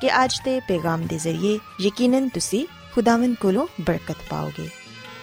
ਕਿ 0.00 0.10
ਅੱਜ 0.24 0.40
ਦੇ 0.44 0.58
ਪੈਗਾਮ 0.60 1.06
ਦੇ 1.06 1.18
ਜ਼ਰੀਏ 1.18 1.58
ਯਕੀਨਨ 1.80 2.28
ਤੁਸੀਂ 2.28 2.66
ਖੁਦਾਵੰਦ 2.94 3.36
ਕੋਲੋਂ 3.36 3.66
ਬਰਕਤ 3.80 4.28
ਪਾਓਗੇ 4.30 4.68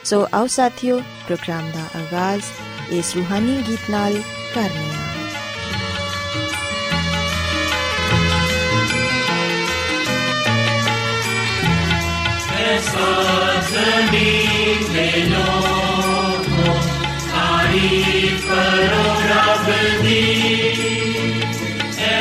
ਸੋ 0.04 0.28
ਆਓ 0.34 0.48
ਸਾਥੀਓ 0.48 1.00
ਪ੍ਰੋਗਰਾਮ 1.00 1.72
ਦਾ 1.72 1.88
ਆਗਾਜ਼ 2.00 2.44
ਇਸ 2.92 3.16
ਰੂਹਾਨੀ 3.16 3.62
ਗੀਤ 3.68 3.90
ਨਾਲ 3.90 4.22
ਕਰਨੇ 4.56 4.90
ਆ 4.90 5.06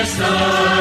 ऐसा 0.05 0.73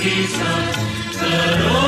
Jesus, 0.00 0.76
the 1.20 1.68
Lord. 1.68 1.79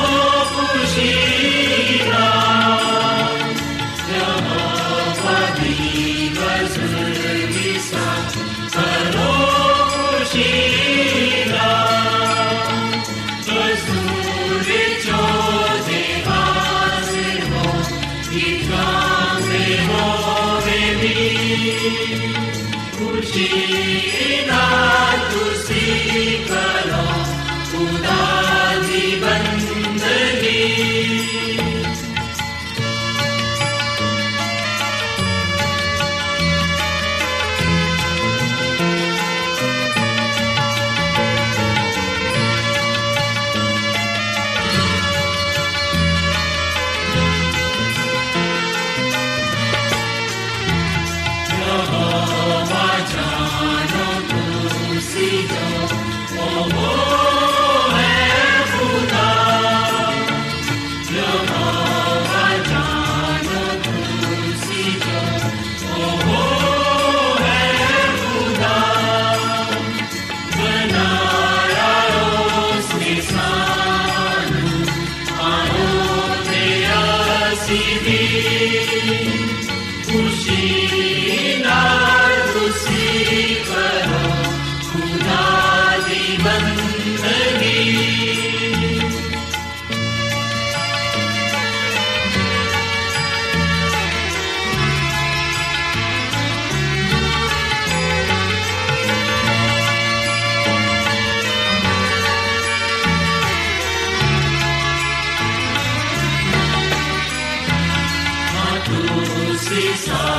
Caesar. 109.73 110.32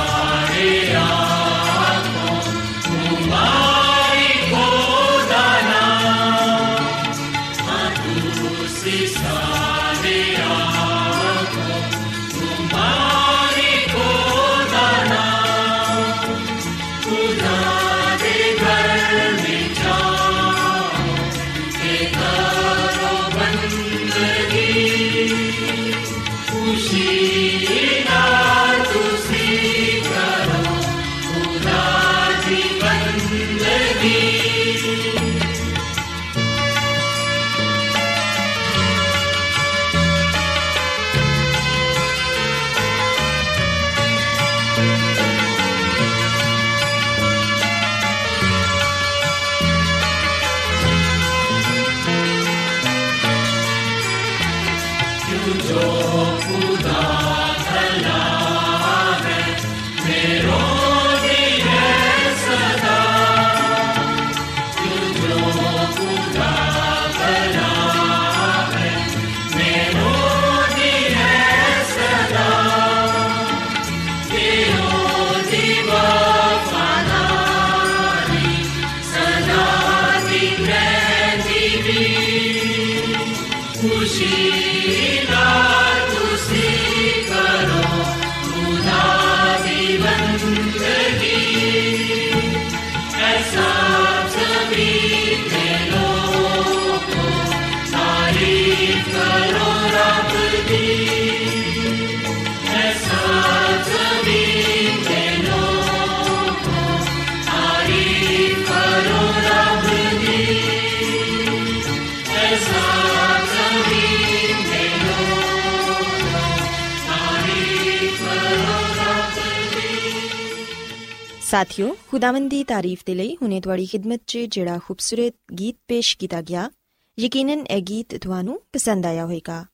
ਸਾਥਿਓ, 121.55 121.97
ਖੁਦਾਵੰਦ 122.07 122.49
ਦੀ 122.49 122.63
ਤਾਰੀਫ 122.63 123.01
ਦੇ 123.05 123.15
ਲਈ 123.15 123.35
ਹੁਨੇ 123.35 123.61
ਤੁਹਾਡੀ 123.61 123.85
ਖidmat 123.85 124.19
'ਚ 124.27 124.37
ਜਿਹੜਾ 124.37 124.79
ਖੂਬਸੂਰਤ 124.85 125.35
ਗੀਤ 125.59 125.75
ਪੇਸ਼ 125.87 126.17
ਕੀਤਾ 126.17 126.41
ਗਿਆ, 126.41 126.71
ਯਕੀਨਨ 127.19 127.65
ਇਹ 127.65 127.81
ਗੀਤ 127.81 128.15
ਤੁਹਾਨੂੰ 128.23 128.61
ਪਸੰਦ 128.73 129.05
ਆਇਆ 129.05 129.23
ਹੋਵੇਗਾ। 129.23 129.65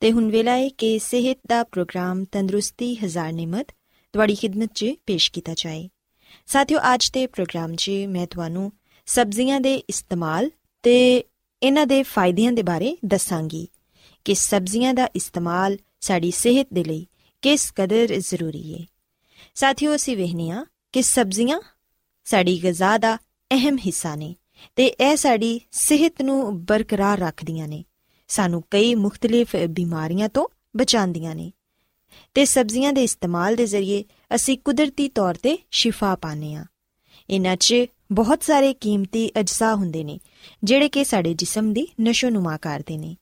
ਤੇ 0.00 0.12
ਹੁਣ 0.12 0.30
ਵੇਲਾ 0.30 0.52
ਹੈ 0.52 0.68
ਕਿ 0.68 0.98
ਸਿਹਤ 0.98 1.38
ਦਾ 1.48 1.64
ਪ੍ਰੋਗਰਾਮ 1.64 2.24
ਤੰਦਰੁਸਤੀ 2.24 2.94
ਹਜ਼ਾਰ 2.94 3.32
ਨਿਮਤ 3.32 3.66
ਤੁਹਾਡੀ 4.12 4.34
ਖidmat 4.34 4.66
'ਚ 4.74 4.86
ਪੇਸ਼ 5.06 5.32
ਕੀਤਾ 5.32 5.54
ਜਾਏ। 5.56 5.88
ਸਾਥਿਓ, 6.46 6.78
ਅੱਜ 6.94 7.10
ਦੇ 7.10 7.26
ਪ੍ਰੋਗਰਾਮ 7.26 7.74
'ਚ 7.74 7.90
ਮੈਂ 8.08 8.26
ਤੁਹਾਨੂੰ 8.26 8.72
ਸਬਜ਼ੀਆਂ 9.06 9.60
ਦੇ 9.60 9.74
ਇਸਤੇਮਾਲ 9.74 10.50
ਤੇ 10.82 11.24
ਇਹਨਾਂ 11.62 11.86
ਦੇ 11.86 12.02
ਫਾਇਦਿਆਂ 12.02 12.52
ਦੇ 12.52 12.62
ਬਾਰੇ 12.62 12.96
ਦੱਸਾਂਗੀ 13.04 13.68
ਕਿ 14.24 14.34
ਸਬਜ਼ੀਆਂ 14.34 14.94
ਦਾ 14.94 15.08
ਇਸਤੇਮਾਲ 15.16 15.78
ਸਾਡੀ 16.00 16.30
ਸਿਹਤ 16.30 16.68
ਦੇ 16.72 16.84
ਲਈ 16.84 17.06
ਕਿਸ 17.42 17.72
ਕਦਰ 17.76 18.06
ਜ਼ਰੂਰੀ 18.18 18.74
ਹੈ 18.74 18.86
ਸਾਥਿਓ, 19.54 19.94
ਅਸੀਂ 19.94 20.16
ਵਹਿਨੀਆਂ 20.16 20.64
ਕਿ 20.92 21.02
ਸਬਜ਼ੀਆਂ 21.02 21.60
ਸਾਡੀ 22.24 22.62
ਗਿਜ਼ਾ 22.62 22.98
ਦਾ 22.98 23.16
ਅਹਿਮ 23.50 23.78
ਹਿੱਸਾ 23.78 24.14
ਨੇ 24.14 24.34
ਤੇ 24.76 24.86
ਇਹ 24.86 25.16
ਸਾਡੀ 25.16 25.60
ਸਿਹਤ 25.72 26.22
ਨੂੰ 26.22 26.64
ਬਰਕਰਾਰ 26.64 27.18
ਰੱਖਦੀਆਂ 27.18 27.68
ਨੇ। 27.68 27.84
ਸਾਨੂੰ 28.28 28.64
ਕਈ 28.70 28.94
ਮੁxtਲਿਫ 28.94 29.56
ਬਿਮਾਰੀਆਂ 29.56 30.28
ਤੋਂ 30.28 30.46
ਬਚਾਉਂਦੀਆਂ 30.76 31.34
ਨੇ। 31.34 31.52
ਤੇ 32.34 32.44
ਸਬਜ਼ੀਆਂ 32.44 32.92
ਦੇ 32.92 33.04
ਇਸਤੇਮਾਲ 33.04 33.56
ਦੇ 33.56 33.66
ਜ਼ਰੀਏ 33.66 34.04
ਅਸੀਂ 34.34 34.58
ਕੁਦਰਤੀ 34.58 35.08
ਤੌਰ 35.08 35.34
ਤੇ 35.34 35.58
ਸ਼ਿਫਾ 35.70 36.14
ਪਾਨੇ 36.14 36.54
ਆ 36.54 36.64
ਇਹਨਾਂ 37.30 37.56
'ਚ 37.56 37.74
ਬਹੁਤ 38.12 38.42
ਸਾਰੇ 38.42 38.74
ਕੀਮਤੀ 38.74 39.30
ਅਜਜ਼ਾ 39.40 39.74
ਹੁੰਦੇ 39.74 40.04
ਨੇ, 40.04 40.18
ਜਿਹੜੇ 40.64 40.88
ਕਿ 40.88 41.04
ਸਾਡੇ 41.04 41.34
ਜਿਸਮ 41.34 41.72
ਦੀ 41.72 41.86
ਨਸ਼ੋ-ਨੁਮਾ 42.00 42.56
ਕਰਦੇ 42.56 42.96
ਨੇ। 42.96 43.16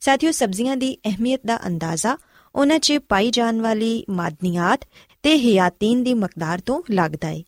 ਸਾਥੀਓ, 0.00 0.30
ਸਬਜ਼ੀਆਂ 0.30 0.76
ਦੀ 0.76 0.94
ਅਹਿਮੀਅਤ 0.94 1.40
ਦਾ 1.46 1.66
ਅੰਦਾਜ਼ਾ 1.66 2.16
ਉਹਨਾਂ 2.54 2.78
'ਚ 2.78 2.92
ਪਾਈ 2.92 3.30
ਜਾਣ 3.30 3.60
ਵਾਲੀ 3.60 4.04
ਮਾਦਨੀਆਤ 4.10 4.80
ਤੇ 5.23 5.37
ਹਿਆਤੀਨ 5.37 6.03
ਦੀ 6.03 6.13
ਮਕਦਾਰ 6.13 6.59
ਤੋਂ 6.59 6.81
ਲੱਗਦਾ 6.91 7.27
ਹੈ 7.27 7.41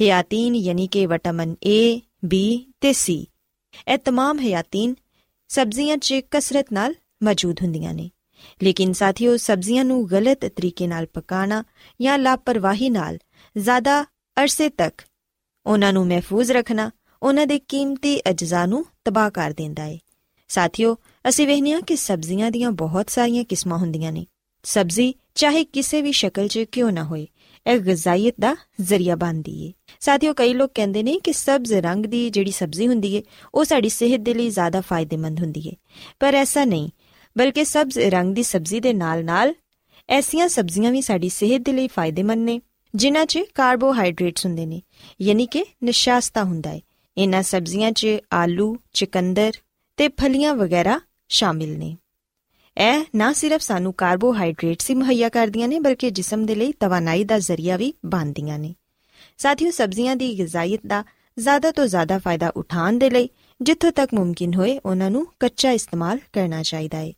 ਹਿਆਤੀਨ 0.00 0.54
ਯਾਨੀ 0.54 0.86
ਕਿ 0.86 1.06
ਵਿਟਾਮਿਨ 1.06 1.54
A, 1.68 2.00
B 2.26 2.38
ਤੇ 2.80 2.90
C 2.90 3.16
ਇਹ 3.88 3.98
तमाम 4.08 4.40
ਹਿਆਤੀਨ 4.40 4.94
ਸਬਜ਼ੀਆਂ 5.48 5.96
'ਚ 5.96 6.20
ਕਸਰਤ 6.30 6.72
ਨਾਲ 6.72 6.94
ਮੌਜੂਦ 7.22 7.62
ਹੁੰਦੀਆਂ 7.62 7.94
ਨੇ 7.94 8.10
ਲੇਕਿਨ 8.62 8.92
ਸਾਥੀਓ 8.92 9.36
ਸਬਜ਼ੀਆਂ 9.36 9.84
ਨੂੰ 9.84 10.10
ਗਲਤ 10.10 10.44
ਤਰੀਕੇ 10.46 10.86
ਨਾਲ 10.86 11.06
ਪਕਾਣਾ 11.06 11.64
ਜਾਂ 12.00 12.18
ਲਾਪਰਵਾਹੀ 12.18 12.90
ਨਾਲ 12.90 13.18
ਜ਼ਿਆਦਾ 13.56 14.02
ਅਰਸੇ 14.36 14.68
ਤੱਕ 14.68 15.02
ਉਹਨਾਂ 15.66 15.92
ਨੂੰ 15.92 16.06
ਮਹਿਫੂਜ਼ 16.06 16.52
ਰੱਖਣਾ 16.52 16.90
ਉਹਨਾਂ 17.22 17.46
ਦੇ 17.46 17.58
ਕੀਮਤੀ 17.58 18.20
ਅਜਜ਼ਾ 18.30 18.66
ਨੂੰ 18.66 18.84
ਤਬਾਹ 19.04 19.30
ਕਰ 19.30 19.52
ਦਿੰਦਾ 19.52 19.82
ਹੈ 19.82 19.98
ਸਾਥੀਓ 20.48 20.96
ਅਸੀਂ 21.28 21.46
ਵੇਖਨੀਆ 21.46 21.80
ਕਿ 21.80 21.96
ਸਬਜ਼ੀਆਂ 21.96 22.50
ਦੀਆਂ 22.50 22.70
ਬਹੁਤ 22.72 23.10
ਸਾਰੀਆਂ 23.10 23.44
ਕਿਸਮਾਂ 23.44 23.78
ਹੁੰਦੀਆਂ 23.78 24.12
ਨੇ 24.12 24.26
ਸਬਜ਼ੀ 24.62 25.14
ਚਾਹੇ 25.35 25.63
ਕਿਸੇ 25.63 26.01
ਵੀ 26.01 26.11
ਸ਼ਕਲ 26.11 26.47
'ਚ 26.47 26.59
ਕਿਉਂ 26.59 26.91
ਨਾ 26.91 27.03
ਹੋਏ, 27.03 27.27
ਇਹ 27.67 27.79
ਗਜ਼ਾਇਤ 27.79 28.35
ਦਾ 28.39 28.55
ਜ਼ਰੀਆ 28.81 29.15
ਬਣਦੀ 29.15 29.67
ਏ 29.67 29.73
ਸਾਥੀਓ, 29.99 30.33
ਕਈ 30.33 30.53
ਲੋਕ 30.53 30.71
ਕਹਿੰਦੇ 30.75 31.03
ਨੇ 31.03 31.19
ਕਿ 31.23 31.33
ਸਬਜ਼ 31.33 31.73
ਰੰਗ 31.73 32.05
ਦੀ 32.05 32.29
ਜਿਹੜੀ 32.29 32.51
ਸਬਜ਼ੀ 32.51 32.87
ਹੁੰਦੀ 32.87 33.15
ਏ, 33.15 33.23
ਉਹ 33.53 33.65
ਸਾਡੀ 33.65 33.89
ਸਿਹਤ 33.89 34.21
ਦੇ 34.21 34.33
ਲਈ 34.33 34.49
ਜ਼ਿਆਦਾ 34.49 34.81
ਫਾਇਦੇਮੰਦ 34.81 35.39
ਹੁੰਦੀ 35.39 35.67
ਏ। 35.67 35.71
ਪਰ 36.19 36.33
ਐਸਾ 36.33 36.65
ਨਹੀਂ, 36.65 36.89
ਬਲਕਿ 37.37 37.65
ਸਬਜ਼ 37.65 37.99
ਰੰਗ 37.99 38.35
ਦੀ 38.35 38.43
ਸਬਜ਼ੀ 38.43 38.79
ਦੇ 38.79 38.93
ਨਾਲ-ਨਾਲ 38.93 39.53
ਐਸੀਆਂ 40.09 40.47
ਸਬਜ਼ੀਆਂ 40.47 40.91
ਵੀ 40.91 41.01
ਸਾਡੀ 41.01 41.29
ਸਿਹਤ 41.29 41.61
ਦੇ 41.61 41.71
ਲਈ 41.71 41.87
ਫਾਇਦੇਮੰਦ 41.87 42.45
ਨੇ, 42.45 42.61
ਜਿਨ੍ਹਾਂ 42.95 43.25
'ਚ 43.25 43.39
ਕਾਰਬੋਹਾਈਡਰੇਟਸ 43.53 44.45
ਹੁੰਦੇ 44.45 44.65
ਨੇ, 44.65 44.81
ਯਾਨੀ 45.21 45.45
ਕਿ 45.45 45.65
ਨਿਸ਼ਾਸਤਾ 45.83 46.43
ਹੁੰਦਾ 46.43 46.71
ਏ। 46.71 46.81
ਇਹਨਾਂ 47.17 47.43
ਸਬਜ਼ੀਆਂ 47.43 47.91
'ਚ 47.91 48.07
ਆਲੂ, 48.33 48.77
ਚਿਕੰਦਰ 48.93 49.51
ਤੇ 49.97 50.07
ਫਲੀਆਂ 50.07 50.55
ਵਗੈਰਾ 50.55 50.99
ਸ਼ਾਮਿਲ 51.29 51.79
ਨੇ। 51.79 51.97
ਇਹ 52.77 53.03
ਨਾ 53.15 53.33
ਸਿਰਫ 53.33 53.61
ਸਾਨੂੰ 53.61 53.93
ਕਾਰਬੋਹਾਈਡਰੇਟਸ 53.93 54.89
ਹੀ 54.89 54.95
ਮੁਹੱਈਆ 54.95 55.29
ਕਰਦੀਆਂ 55.29 55.67
ਨੇ, 55.67 55.79
ਬਲਕਿ 55.79 56.09
ਜਿਸਮ 56.09 56.45
ਦੇ 56.45 56.55
ਲਈ 56.55 56.71
ਤਵਾਨਾਈ 56.71 57.23
ਦਾ 57.23 57.39
ਜ਼ਰੀਆ 57.39 57.77
ਵੀ 57.77 57.93
ਬਣਦੀਆਂ 58.05 58.59
ਨੇ। 58.59 58.75
ਸਾਥੀਓ, 59.37 59.71
ਸਬਜ਼ੀਆਂ 59.71 60.15
ਦੀ 60.15 60.37
ਗਿਜ਼ਾਇਤ 60.37 60.81
ਦਾ 60.87 61.03
ਜ਼ਿਆਦਾ 61.39 61.71
ਤੋਂ 61.71 61.85
ਜ਼ਿਆਦਾ 61.85 62.19
ਫਾਇਦਾ 62.19 62.49
ਉਠਾਉਣ 62.49 62.97
ਦੇ 62.97 63.09
ਲਈ 63.09 63.29
ਜਿੱਥੋਂ 63.61 63.91
ਤੱਕ 63.91 64.13
ਮੁਮਕਿਨ 64.13 64.53
ਹੋਏ, 64.53 64.79
ਉਹਨਾਂ 64.85 65.11
ਨੂੰ 65.11 65.27
ਕੱਚਾ 65.39 65.71
ਇਸਤੇਮਾਲ 65.71 66.19
ਕਰਨਾ 66.33 66.63
ਚਾਹੀਦਾ 66.63 66.97
ਹੈ। 66.97 67.13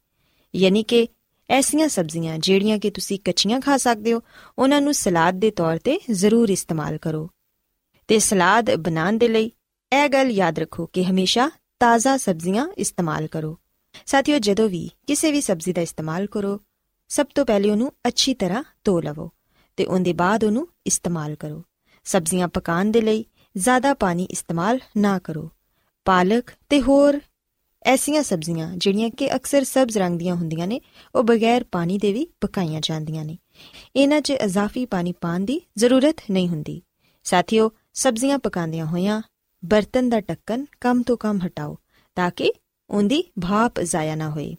ਯਾਨੀ 0.56 0.84
ਕਿ 0.84 1.08
ਐਸੀਆਂ 1.50 1.88
ਸਬਜ਼ੀਆਂ 1.88 2.38
ਜਿਹੜੀਆਂ 2.38 2.80
ਕਿ 2.80 2.90
ਤੁਸੀਂ 2.90 3.20
ਕੱਚੀਆਂ 3.26 3.62
ਖਾ 3.62 3.78
ਸਕਦੇ 3.78 4.14
ਹੋ, 4.14 4.22
ਉਹਨਾਂ 4.60 4.82
ਨੂੰ 4.82 4.94
ਸਲਾਦ 4.94 5.36
ਦੇ 5.36 5.52
ਤੌਰ 5.52 5.78
ਤੇ 5.78 6.00
ਜ਼ਰੂਰ 6.12 6.50
ਇਸਤੇਮਾਲ 6.50 6.98
ਕਰੋ। 6.98 7.30
ਤੇ 8.08 8.20
ਸਲਾਦ 8.20 8.76
ਬਣਾਉਣ 8.76 9.18
ਦੇ 9.18 9.28
ਲਈ 9.28 9.52
ਇਹ 10.04 10.10
ਗੱਲ 10.10 10.32
ਯਾਦ 10.32 10.60
ਰੱਖੋ 10.60 10.86
ਕਿ 10.86 11.06
ਹਮੇਸ਼ਾ 11.06 11.52
ਤਾਜ਼ਾ 11.80 12.18
ਸਬਜ਼ੀਆਂ 12.18 12.68
ਇਸਤੇਮਾਲ 12.78 13.28
ਕਰੋ। 13.28 13.60
ਸਾਥੀਓ, 14.06 14.40
ਜਦੋਂ 14.40 14.70
ਵੀ 14.70 14.90
ਕਿਸੇ 15.08 15.32
ਵੀ 15.32 15.42
ਸਬਜ਼ੀ 15.42 15.74
ਦਾ 15.74 15.82
ਇਸਤੇਮਾਲ 15.82 16.26
ਕਰੋ, 16.26 16.62
ਸਭ 17.10 17.26
ਤੋਂ 17.36 17.46
ਪਹਿਲੇ 17.46 17.70
ਉਹਨੂੰ 17.70 17.94
ਅੱਛੀ 18.08 18.34
ਤਰ੍ਹਾਂ 18.34 18.64
ਧੋ 18.84 19.02
ਲਵੋ 19.02 19.32
ਤੇ 19.78 19.86
ਉਹਦੇ 19.86 20.14
ਬਾਅਦ 20.14 20.44
ਉਹਨੂੰ 20.44 20.68
ਇਸਤੇਮਾਲ 20.88 21.36
ਕਰੋ। 21.36 21.64
ਸਬਜ਼ੀਆਂ 22.04 22.48
ਪਕਾਉਣ 22.48 22.92
ਦੇ 22.92 23.02
ਲਈ 23.02 23.26
ਜ਼ਿਆਦਾ 23.58 23.94
ਪਾਣੀ 23.94 24.24
ਇਸਤੇਮਾਲ 24.24 24.80
ਨਾ 24.98 25.20
ਕਰੋ। 25.20 25.52
ਪਾਲਕ 26.06 26.52
ਤੇ 26.70 26.82
ਹੋਰ 26.82 27.20
ਐਸੀਆਂ 27.84 28.24
ਸਬਜ਼ੀਆਂ 28.24 28.78
ਜਿਹੜੀਆਂ 28.78 29.10
ਕਿ 29.10 29.36
ਅਕਸਰ 29.36 29.64
ਸਬਜ਼ 29.64 29.98
ਰੰਗ 29.98 30.20
ਦੀਆਂ 30.20 30.36
ਹੁੰਦੀਆਂ 30.36 30.68
ਨੇ, 30.68 30.82
ਉਹ 31.16 31.24
ਬਗੈਰ 31.24 31.64
ਪਾਣੀ 31.64 31.98
ਦੇ 31.98 32.14
ਵੀ 32.14 32.28
ਪਕਾਈਆਂ 32.42 32.82
ਜਾਂਦੀਆਂ 32.84 33.26
ਨੇ। 33.26 33.38
ਇਹਨਾਂ 33.96 34.22
'ਚ 34.22 34.32
ਇਜ਼ਾਫੀ 34.32 34.86
ਪਾਣੀ 34.86 35.14
ਪਾਣ 35.22 35.40
ਦੀ 35.40 35.62
ਜ਼ਰੂਰਤ 35.78 36.16
ਨਹੀਂ 36.32 36.50
ਹੁੰਦੀ। 36.50 36.82
ਸਾਥੀਓ, 37.24 37.72
ਸਬਜ਼ੀਆਂ 37.94 38.40
ਪਕਾਉਂਦਿਆਂ 38.40 38.86
ਹੋਇਆਂ 38.86 39.22
ਬਰਤਨ 39.66 40.10
ਦਾ 40.10 40.22
ਢੱਕਣ 40.22 40.66
ਕਮ 40.82 41.02
ਤੋਂ 41.02 41.18
ਕਮ 41.18 41.40
ਹਟਾਓ 41.46 41.78
ਤਾਂ 42.16 42.32
ਕਿ 42.32 42.54
ਉਹਦੀ 42.90 43.24
ਭਾਪ 43.42 43.80
ਜ਼ਾਇਆ 43.80 44.16
ਨਾ 44.16 44.30
ਹੋਏ 44.30 44.56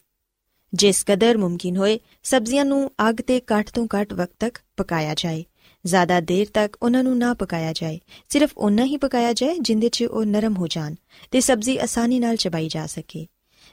ਜਿਸ 0.74 1.04
ਕਦਰ 1.06 1.38
ਮੁਮਕਿਨ 1.38 1.76
ਹੋਏ, 1.76 2.00
ਸਬਜ਼ੀਆਂ 2.22 2.64
ਨੂੰ 2.64 2.90
ਅੱਗ 3.08 3.14
ਤੇ 3.14 3.40
ਘੱਟ 3.40 3.70
ਤੋਂ 3.70 3.86
ਘੱਟ 3.86 4.12
ਵਕਤ 4.12 4.32
ਤੱਕ 4.38 4.58
ਪਕਾਇਆ 4.76 5.14
ਜਾਏ। 5.14 5.44
ਜ਼ਿਆਦਾ 5.86 6.20
ਦੇਰ 6.20 6.46
ਤੱਕ 6.54 6.76
ਉਹਨਾਂ 6.82 7.04
ਨੂੰ 7.04 7.18
ਨਾ 7.18 7.34
ਪਕਾਇਆ 7.34 7.72
ਜਾਏ, 7.72 8.00
ਸਿਰਫ 8.28 8.50
ਉਨਾ 8.58 8.84
ਹੀ 8.84 8.96
ਪਕਾਇਆ 8.96 9.32
ਜਾਏ 9.32 9.56
ਜਿੰਦੇ 9.60 9.88
'ਚ 9.88 10.02
ਉਹ 10.02 10.24
ਨਰਮ 10.24 10.56
ਹੋ 10.56 10.66
ਜਾਣ 10.66 10.94
ਤੇ 11.30 11.40
ਸਬਜ਼ੀ 11.40 11.78
ਆਸਾਨੀ 11.78 12.18
ਨਾਲ 12.18 12.36
ਚਬਾਈ 12.36 12.68
ਜਾ 12.68 12.86
ਸਕੇ। 12.86 13.26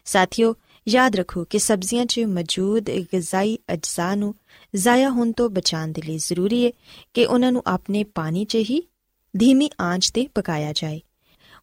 ਸਾਥੀਓ, 0.05 0.55
ਯਾਦ 0.88 1.15
ਰੱਖੋ 1.15 1.45
ਕਿ 1.45 1.60
ਸਬਜ਼ੀਆਂ 1.60 2.05
'ਚ 2.05 2.19
ਮੌਜੂਦ 2.19 2.89
ਗਿਜ਼ਾਈ 2.89 3.60
ਅਜਜ਼ਾ 3.74 4.15
ਨੂੰ 4.15 4.36
ਜ਼ਾਇਆ 4.75 5.10
ਹੋਣ 5.10 5.31
ਤੋਂ 5.31 5.50
ਬਚਾਉਣ 5.50 5.88
ਦੇ 5.88 6.01
ਲਈ 6.01 6.17
ਜ਼ਰੂਰੀ 6.17 6.65
ਹੈ 6.65 6.72
ਕਿ 7.13 7.25
ਉਹਨਾਂ 7.25 7.51
ਨੂੰ 7.51 7.63
ਆਪਣੇ 7.67 8.03
ਪਾਣੀ 8.03 8.45
'ਚ 8.45 8.55
ਹੀ 8.55 8.89
ਧੀਮੀ 9.38 9.69
ਆਂਚ 9.81 10.12
ਤੇ 10.12 10.27
ਪਕਾਇਆ 10.36 10.74
ਜਾਏ। 10.74 11.01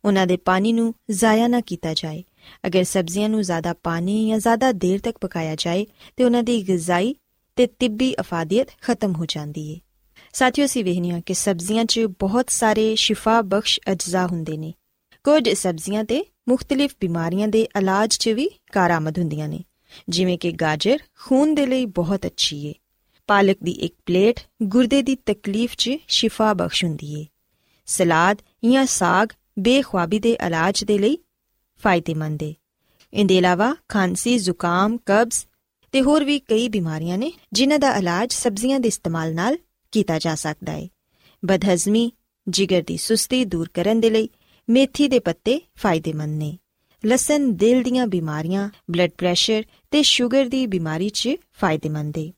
ਉਹਨਾਂ 0.04 0.26
ਦੇ 0.26 0.36
ਪਾਣੀ 0.36 0.72
ਨੂੰ 0.72 0.94
ਜ਼ਾਇਆ 1.10 1.46
ਨਾ 1.46 1.60
ਕੀਤਾ 1.60 1.94
ਜਾਏ। 1.94 2.24
ਅਗਰ 2.66 2.84
ਸਬਜ਼ੀਆਂ 2.84 3.28
ਨੂੰ 3.28 3.42
ਜ਼ਿਆਦਾ 3.42 3.74
ਪਾਣੀ 3.82 4.28
ਜਾਂ 4.28 4.38
ਜ਼ਿਆਦਾ 4.38 4.72
ਦੇਰ 4.72 5.00
ਤੱਕ 5.00 5.18
ਪਕਾਇਆ 5.20 5.54
ਜਾਏ, 5.54 5.86
ਤੇ 6.16 6.24
ਉਹਨਾਂ 6.24 6.42
ਦੀ 6.42 6.68
ਗਿਜ਼ਾਈ 6.68 7.14
ਤੇ 7.56 7.66
ਤਿੱਬੀ 7.66 8.14
ਅਫਾਦੀਅਤ 8.20 8.66
ਖਤਮ 8.82 9.12
ਹੋ 9.12 9.26
ਜਾਂਦੀ 9.26 9.74
ਹੈ 9.74 9.80
ਸਾਥੀਓ 10.32 10.66
ਸੀ 10.66 10.82
ਵਹਿਨੀਆਂ 10.82 11.20
ਕਿ 11.20 11.34
ਸਬਜ਼ੀਆਂ 11.34 11.84
'ਚ 11.84 12.00
ਬਹੁਤ 12.00 12.50
ਸਾਰੇ 12.50 12.94
ਸ਼ਿਫਾ 12.94 13.42
ਬਖਸ਼ 13.42 13.80
ਅਜਜ਼ਾ 13.92 14.26
ਹੁੰਦੇ 14.26 14.56
ਨੇ। 14.56 14.74
ਕੁਝ 15.24 15.48
ਸਬਜ਼ੀਆਂ 15.48 16.04
ਤੇ 16.04 16.24
ਮੁxtਲਿਫ 16.48 16.94
ਬਿਮਾਰੀਆਂ 17.00 17.48
ਦੇ 17.48 17.62
ਇਲਾਜ 17.62 18.16
'ਚ 18.16 18.28
ਵੀ 18.28 18.50
ਕਾਰਾਮਦ 18.72 19.18
ਹੁੰਦੀਆਂ 19.18 19.48
ਨੇ। 19.48 19.64
ਜਿਵੇਂ 20.08 20.38
ਕਿ 20.38 20.52
ਗਾਜਰ 20.52 20.98
ਖੂਨ 21.22 21.54
ਦੇ 21.54 21.66
ਲਈ 21.66 21.86
ਬਹੁਤ 21.86 22.26
ਅੱਛੀ 22.26 22.66
ਏ। 22.66 22.74
ਪਾਲਕ 23.26 23.56
ਦੀ 23.62 23.70
ਇੱਕ 23.70 23.94
ਪਲੇਟ 24.06 24.40
ਗੁਰਦੇ 24.62 25.02
ਦੀ 25.02 25.14
ਤਕਲੀਫ 25.14 25.74
'ਚ 25.78 25.90
ਸ਼ਿਫਾ 26.08 26.54
ਬਖਸ਼ 26.54 26.84
ਹੁੰਦੀ 26.84 27.20
ਏ। 27.20 27.26
ਸਲਾਦ 27.86 28.42
ਜਾਂ 28.72 28.86
ਸਾਗ 28.86 29.28
ਬੇਖੁਆਬੀ 29.58 30.18
ਦੇ 30.18 30.32
ਇਲਾਜ 30.46 30.84
ਦੇ 30.84 30.98
ਲਈ 30.98 31.18
ਫਾਇਦੇਮੰਦ 31.82 32.42
ਹੈ 32.42 32.54
ਇਹਦੇ 33.14 33.36
ਇਲਾਵਾ 33.36 33.74
ਖਾਂਸੀ, 33.88 34.38
ਜ਼ੁਕਾਮ, 34.38 34.96
ਕਬਜ਼ 35.06 35.44
ਤੇ 35.92 36.02
ਹੋਰ 36.02 36.24
ਵੀ 36.24 36.38
ਕਈ 36.38 36.68
ਬਿਮਾਰੀਆਂ 36.68 37.18
ਨੇ 37.18 37.32
ਜਿਨ੍ਹਾਂ 37.52 37.78
ਦਾ 37.78 37.94
ਇਲਾਜ 37.96 38.32
ਸਬਜ਼ੀਆਂ 38.32 38.80
ਦੇ 38.80 38.88
ਇਸਤੇਮਾਲ 38.88 39.34
ਨਾਲ 39.34 39.56
ਕੀਤਾ 39.92 40.18
ਜਾ 40.18 40.34
ਸਕਦਾ 40.34 40.72
ਹੈ। 40.72 40.88
ਬਦਹਜ਼ਮੀ, 41.44 42.12
ਜਿਗਰ 42.48 42.82
ਦੀ 42.86 42.96
ਸੁਸਤੀ 42.96 43.44
ਦੂਰ 43.44 43.68
ਕਰਨ 43.74 44.00
ਦੇ 44.00 44.10
ਲਈ 44.10 44.28
ਮੇਥੀ 44.68 45.08
ਦੇ 45.08 45.18
ਪੱਤੇ 45.18 45.60
ਫਾਇਦੇਮੰਦ 45.76 46.38
ਨੇ। 46.38 46.58
ਲਸਣ, 47.06 47.48
ਦਿਲ 47.48 47.82
ਦੀਆਂ 47.82 48.06
ਬਿਮਾਰੀਆਂ 48.06 48.70
ਬਲੱਡ 48.90 49.10
ਪ੍ਰੈਸ਼ਰ 49.18 49.62
ਤੇ 49.90 50.02
ਸ਼ੂਗਰ 50.02 50.44
ਦੀ 50.44 50.66
ਬਿਮਾਰੀ 50.66 51.08
'ਚ 51.08 51.28
ਫਾਇਦੇਮੰਦ 51.60 52.18
ਹੈ 52.18 52.32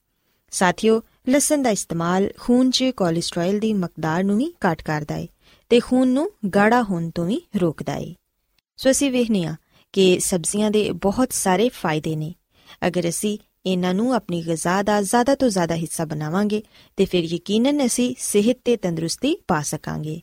ਸਾਥੀਓ, 0.51 1.03
ਲਸਣ 1.29 1.63
ਦਾ 1.63 1.71
ਇਸਤੇਮਾਲ 1.71 2.29
ਖੂਨ 2.41 2.71
'ਚ 2.71 2.85
ਕੋਲੇਸਟ੍ਰੋਲ 2.97 3.59
ਦੀ 3.59 3.73
ਮਕਦਾਰ 3.75 4.25
ਨੂੰ 4.25 4.39
ਵੀ 4.39 4.53
ਘੱਟ 4.67 4.83
ਕਰਦਾ 4.83 5.15
ਹੈ 5.15 5.27
ਤੇ 5.69 5.81
ਖੂਨ 5.81 6.09
ਨੂੰ 6.09 6.33
ਗਾੜਾ 6.55 6.83
ਹੋਣ 6.83 7.11
ਤੋਂ 7.11 7.27
ਵੀ 7.27 7.41
ਰੋਕਦਾ 7.57 7.93
ਹੈ। 7.93 8.15
ਸੋ 8.77 8.91
ਅਸੀਂ 8.91 9.11
ਵੇਖਨੇ 9.11 9.45
ਆ 9.45 9.57
ਕਿ 9.93 10.19
ਸਬਜ਼ੀਆਂ 10.21 10.71
ਦੇ 10.71 10.91
ਬਹੁਤ 10.93 11.33
ਸਾਰੇ 11.33 11.69
ਫਾਇਦੇ 11.69 12.17
ਨੇ। 12.17 12.35
ਅਗਰ 12.87 13.09
ਅਸੀਂ 13.09 13.39
ਇਹਨਾਂ 13.67 13.95
ਨੂੰ 13.95 14.15
ਆਪਣੀ 14.15 14.43
ਗਿਜ਼ਾ 14.47 14.83
ਦਾ 14.83 15.03
ਜ਼ਿਆਦਾ 15.03 15.35
ਤੋਂ 15.35 15.49
ਜ਼ਿਆਦਾ 15.49 15.75
ਹਿੱਸਾ 15.75 16.05
ਬਣਾਵਾਂਗੇ, 16.05 16.63
ਤੇ 16.97 17.05
ਫਿਰ 17.05 17.25
ਯਕੀਨਨ 17.25 17.87
ਅਸੀਂ 17.87 18.15
ਸਿਹਤ 18.19 18.59
ਤੇ 18.65 18.77
ਤੰਦਰੁਸਤੀ 18.77 19.37
ਪਾ 19.49 19.63
ਸਕਾਂਗੇ। 19.63 20.21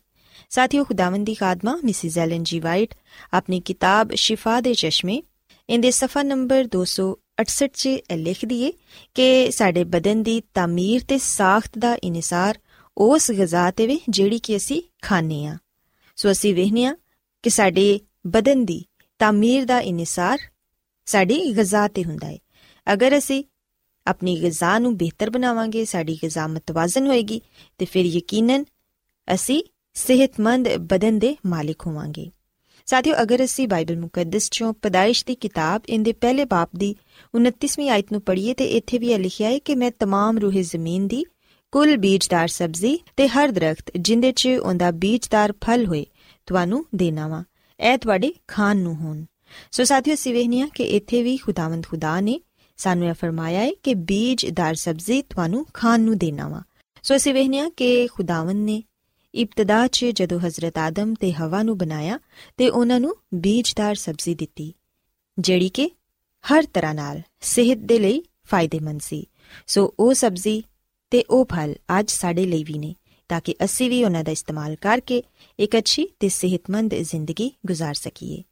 ਸਾਥੀਓ, 0.49 0.83
ਖੁਦਾਵੰਦ 0.83 1.25
ਦੀ 1.25 1.33
ਖਾਦਮਾ, 1.33 1.79
ਮਿਸਿਸ 1.83 2.17
ਐਲਨ 2.17 2.43
ਜੀ 2.43 2.59
ਵਾਈਟ, 2.59 2.95
ਆਪਣੀ 3.33 3.59
ਕਿਤਾਬ 3.59 4.13
ਸ਼ਿਫਾ 4.15 4.61
ਦੇ 4.61 4.73
ਚਸ਼ਮੇ, 4.73 5.23
ਇਹਦੇ 5.69 5.91
ਸਫਾ 5.91 6.23
ਨੰਬਰ 6.23 6.63
268 6.63 7.67
'ਚ 7.73 7.85
ਇਹ 7.85 8.17
ਲਿਖਦੀ 8.17 8.61
ਏ 8.63 8.73
ਕਿ 9.13 9.51
ਸਾਡੇ 9.51 9.83
ਬਦਨ 9.83 10.23
ਦੀ 10.23 10.41
ਤਾਮੀਰ 10.53 11.03
ਤੇ 11.07 11.17
ਸਾਖਤ 11.17 11.77
ਦਾ 11.77 11.97
ਇਨਸਾਰ 12.03 12.59
ਉਸ 12.97 13.31
ਗਿਜ਼ਾ 13.31 13.71
ਤੇ 13.71 13.87
ਵੀ 13.87 13.99
ਜਿਹੜੀ 14.09 14.39
ਕਿ 14.39 14.57
ਅਸੀਂ 14.57 14.81
ਖਾਣੇ 15.01 15.47
ਆ 15.47 15.57
ਸੋ 16.15 16.31
ਅਸੀਂ 16.31 16.55
ਵੇਖਨੇ 16.55 16.85
ਆ 16.85 16.95
ਕਿ 17.43 17.49
ਸਾਡੇ 17.49 17.99
ਬਦਨ 18.26 18.64
ਦੀ 18.64 18.84
ਤਾਮੀਰ 19.20 19.64
ਦਾ 19.64 19.80
ਇਨਸਾਰ 19.80 20.38
ਸਾਡੀ 21.06 21.40
ਗਿਜ਼ਾ 21.56 21.86
ਤੇ 21.88 22.04
ਹੁੰਦਾ 22.04 22.26
ਹੈ 22.26 22.38
ਅਗਰ 22.86 23.18
ਅਸੀਂ 23.18 23.42
ਆਪਣੀ 24.06 24.40
ਗਿਜ਼ਾ 24.40 24.78
ਨੂੰ 24.78 24.96
ਬਿਹਤਰ 24.96 25.30
ਬਣਾਵਾਂਗੇ 25.30 25.84
ਸਾਡੀ 25.84 26.18
ਗਿਜ਼ਾ 26.22 26.46
ਮਤਵਾਜ਼ਨ 26.46 27.06
ਹੋਏਗੀ 27.06 27.40
ਤੇ 27.78 27.84
ਫਿਰ 27.84 28.06
ਯਕੀਨਨ 28.06 28.64
ਅਸੀਂ 29.28 29.62
ਸਿਹਤਮੰਦ 29.96 30.68
ਬਦਨ 30.84 31.18
ਦੇ 31.18 31.36
ਮਾਲਿਕ 31.46 31.86
ਹੋਵਾਂਗੇ 31.86 32.30
ਸਾਥੀਓ 32.88 33.14
ਅਗਰ 33.22 33.44
ਅਸੀਂ 33.44 33.66
ਬਾਈਬਲ 33.68 33.96
ਮੁਕੱਦਸ 33.96 34.50
ਚੋਂ 34.50 34.72
ਪਦਾਇਸ਼ 34.82 35.24
ਦੀ 35.26 35.34
ਕਿਤਾਬ 35.34 35.82
ਇਹਦੇ 35.88 36.12
ਪਹਿਲੇ 36.12 36.44
ਬਾਪ 36.44 36.76
ਦੀ 36.76 36.94
29ਵੀਂ 37.34 37.88
ਆਇਤ 37.90 38.12
ਨੂੰ 38.12 38.20
ਪੜ੍ਹੀਏ 38.20 38.54
ਤੇ 38.54 38.64
ਇੱਥੇ 38.70 38.98
ਵੀ 38.98 39.12
ਇਹ 39.12 39.18
ਲਿਖਿਆ 39.18 39.50
ਹੈ 39.50 39.58
ਕਿ 39.58 39.74
ਮੈਂ 39.74 39.90
तमाम 40.04 40.40
ਰੂਹੇ 40.40 40.62
ਜ਼ਮੀਨ 40.62 41.06
ਦੀ 41.08 41.24
ਕੁੱਲ 41.72 41.96
ਬੀਜਦਾਰ 41.96 42.48
ਸਬਜ਼ੀ 42.48 42.98
ਤੇ 43.16 43.28
ਹਰ 43.28 43.50
ਦਰਖਤ 43.50 43.90
ਜਿੰਦੇ 43.98 44.32
'ਚ 44.32 44.48
ਉਹਦਾ 44.48 44.90
ਬੀਜਦਾਰ 44.90 45.52
ਫਲ 45.64 45.86
ਹੋਏ 45.86 46.04
ਤੁਹਾਨੂੰ 46.46 46.84
ਦੇਣਾ 46.94 47.28
ਵਾ 47.28 47.42
ਇਹ 47.79 47.97
ਤੁਹਾਡੇ 47.97 48.33
ਖਾਣ 48.47 48.77
ਨੂੰ 48.77 48.95
ਹੋਣ। 48.95 49.23
ਸੋ 49.71 49.83
ਸਾਥੀਓ 49.83 50.15
ਸਿਵਹਨੀਆ 50.15 50.67
ਕਿ 50.67 50.83
ਇੱਥੇ 50.83 51.21
ਵੀ 51.23 51.37
ਖੁਦਾਵੰਦ 51.37 51.85
ਖੁਦਾ 51.85 52.19
ਨੇ 52.21 52.39
ਸਾਨੂੰ 52.79 53.07
ਇਹ 53.07 53.13
ਫਰਮਾਇਆ 53.13 53.59
ਹੈ 53.59 53.71
ਕਿ 53.83 53.93
ਬੀਜਦਾਰ 53.93 54.75
ਸਬਜ਼ੀ 54.75 55.21
ਤੁਹਾਨੂੰ 55.21 55.65
ਖਾਣ 55.73 55.99
ਨੂੰ 55.99 56.17
ਦੇਣਾ 56.17 56.47
ਵਾ। 56.47 56.61
ਸੋ 57.03 57.15
ਅਸੀਂ 57.15 57.33
ਵੇਖਨੀਆ 57.33 57.69
ਕਿ 57.69 58.07
ਖੁਦਾਵੰਦ 58.07 58.65
ਨੇ 58.65 58.81
ਇਬਤਦਾ 59.33 59.87
'ਚ 59.87 60.05
ਜਦੋਂ 60.05 60.39
ਹਜ਼ਰਤ 60.39 60.77
ਆਦਮ 60.77 61.13
ਤੇ 61.13 61.31
ਹਵਾ 61.33 61.63
ਨੂੰ 61.63 61.77
ਬਣਾਇਆ 61.77 62.19
ਤੇ 62.57 62.69
ਉਹਨਾਂ 62.69 62.99
ਨੂੰ 62.99 63.15
ਬੀਜਦਾਰ 63.33 63.95
ਸਬਜ਼ੀ 63.95 64.35
ਦਿੱਤੀ, 64.35 64.73
ਜਿਹੜੀ 65.37 65.69
ਕਿ 65.69 65.89
ਹਰ 66.45 66.65
ਤਰ੍ਹਾਂ 66.65 66.93
ਨਾਲ 66.93 67.21
ਸਿਹਤ 67.41 67.77
ਦੇ 67.77 67.99
ਲਈ 67.99 68.23
ਫਾਇਦੇਮੰਦ 68.47 69.01
ਸੀ। 69.01 69.25
ਸੋ 69.67 69.93
ਉਹ 69.99 70.13
ਸਬਜ਼ੀ 70.13 70.63
ਤੇ 71.11 71.23
ਉਹ 71.29 71.45
ਫਲ 71.45 71.75
ਅੱਜ 71.99 72.11
ਸਾਡੇ 72.11 72.45
ਲਈ 72.45 72.63
ਵੀ 72.63 72.77
ਨੇ। 72.77 72.95
ਤਾਂ 73.28 73.40
ਕਿ 73.40 73.54
ਅਸੀਂ 73.64 73.90
ਵੀ 73.90 74.04
ਉਹਨਾਂ 74.04 74.24
ਦਾ 74.24 74.32
ਇਸਤੇਮਾਲ 74.32 74.76
ਕਰਕੇ 74.76 75.22
ਇੱਕ 75.58 75.78
ਅੱਛੀ 75.78 76.08
ਤੇ 76.20 76.28
ਸਿਹਤਮੰਦ 76.28 76.94
ਜ਼ਿੰਦਗੀ 76.94 77.52
گزار 77.70 77.92
ਸਕੀਏ 77.94 78.42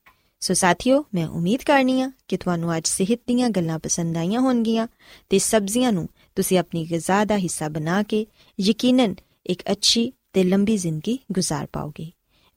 ਸੋ 0.40 0.54
ਸਾਥੀਓ 0.54 1.04
ਮੈਂ 1.14 1.26
ਉਮੀਦ 1.28 1.62
ਕਰਨੀ 1.62 2.00
ਆ 2.00 2.10
ਕਿ 2.28 2.36
ਤੁਹਾਨੂੰ 2.36 2.76
ਅੱਜ 2.76 2.86
ਸਿਹਤ 2.86 3.20
ਦੀਆਂ 3.26 3.50
ਗੱਲਾਂ 3.50 3.78
ਪਸੰਦ 3.78 4.16
ਆਈਆਂ 4.16 4.40
ਹੋਣਗੀਆਂ 4.40 4.86
ਤੇ 5.30 5.38
ਸਬਜ਼ੀਆਂ 5.38 5.92
ਨੂੰ 5.92 6.08
ਤੁਸੀਂ 6.36 6.58
ਆਪਣੀ 6.58 6.84
ਗਿਜ਼ਾ 6.84 7.24
ਦਾ 7.24 7.38
ਹਿੱਸਾ 7.38 7.68
ਬਣਾ 7.68 8.02
ਕੇ 8.02 8.26
ਯਕੀਨਨ 8.60 9.14
ਇੱਕ 9.46 9.62
ਅੱਛੀ 9.72 10.12
ਤੇ 10.32 10.44
ਲੰਬੀ 10.44 10.76
ਜ਼ਿੰਦਗੀ 10.76 11.18
گزار 11.38 11.66
ਪਾਓਗੇ 11.72 12.10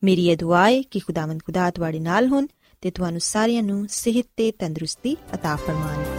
ਮੇਰੀ 0.04 0.28
ਇਹ 0.30 0.38
ਦੁਆ 0.38 0.70
ਹੈ 0.70 0.82
ਕਿ 0.82 1.00
ਖੁਦਾਵੰਦ 1.00 1.42
ਖੁਦਾ 1.44 1.72
ਤੁਹਾਡੇ 1.72 2.00
ਨਾਲ 2.00 2.28
ਹੋਣ 2.28 2.48
ਤੇ 2.82 2.92
ਤੁਹਾਨੂੰ 2.92 3.22
ਸਾਰਿਆਂ 3.22 3.64
ਨੂੰ 3.64 3.88
ਸਿਹਤ 3.90 4.26
ਤੇ 4.38 4.52
ਤੰਦਰੁਸਤੀ 4.52 5.18
عطا 5.34 5.58
ਫਰਮਾਵੇ 5.58 6.19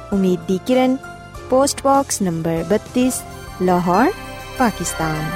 Umeed 0.13 0.39
di 0.47 0.59
Kiran 0.67 0.95
post 1.49 1.81
box 1.83 2.21
number 2.21 2.63
32 2.69 3.09
Lahore 3.61 4.11
Pakistan 4.57 5.29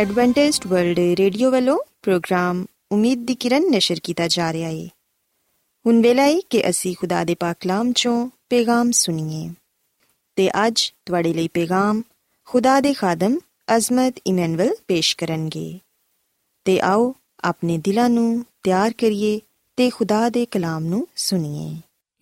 Adventist 0.00 0.66
world 0.66 0.98
radio 1.18 1.50
ਵੱਲੋਂ 1.50 1.78
ਪ੍ਰੋਗਰਾਮ 2.02 2.64
ਉਮੀਦ 2.92 3.24
ਦੀ 3.26 3.34
ਕਿਰਨ 3.34 3.70
ਨਿਸ਼ਰ 3.70 4.00
ਕੀਤਾ 4.02 4.26
ਜਾ 4.28 4.52
ਰਿਹਾ 4.52 4.68
ਹੈ 4.68 4.86
ਹੁਣ 5.84 6.00
ਵੇਲਾ 6.02 6.22
ਹੈ 6.22 6.38
ਕਿ 6.50 6.62
ਅਸੀਂ 6.70 6.94
ਖੁਦਾ 6.96 7.22
ਦੇ 7.24 7.34
ਪਾਕ 7.34 7.56
ਕਲਾਮ 7.60 7.92
ਚੋਂ 7.92 8.28
ਪੈਗਾਮ 8.50 8.90
ਸੁਣੀਏ 8.90 9.48
ਤੇ 10.36 10.48
ਅੱਜ 10.66 10.92
ਤੁਹਾਡੇ 11.06 11.32
ਲਈ 11.32 11.48
ਪੈਗਾਮ 11.48 12.02
ਖੁਦਾ 12.48 12.80
ਦੇ 12.80 12.92
ਖਾਦਮ 12.94 13.38
ਅਜ਼ਮਤ 13.76 14.20
ਇਮਨੁਅਲ 14.26 14.74
ਪੇਸ਼ 14.88 15.16
ਕਰਨਗੇ 15.16 15.78
ਤੇ 16.64 16.78
ਆਓ 16.80 17.14
ਆਪਣੇ 17.44 17.78
ਦਿਲਾਂ 17.78 18.08
ਨੂੰ 18.10 18.44
ਤਿਆਰ 18.62 18.92
ਕਰੀਏ 18.98 19.40
ਤੇ 19.78 19.90
ਖੁਦਾ 19.90 20.28
ਦੇ 20.28 20.44
ਕਲਾਮ 20.46 20.84
ਨੂੰ 20.84 21.06
ਸੁਣੀਏ 21.16 21.74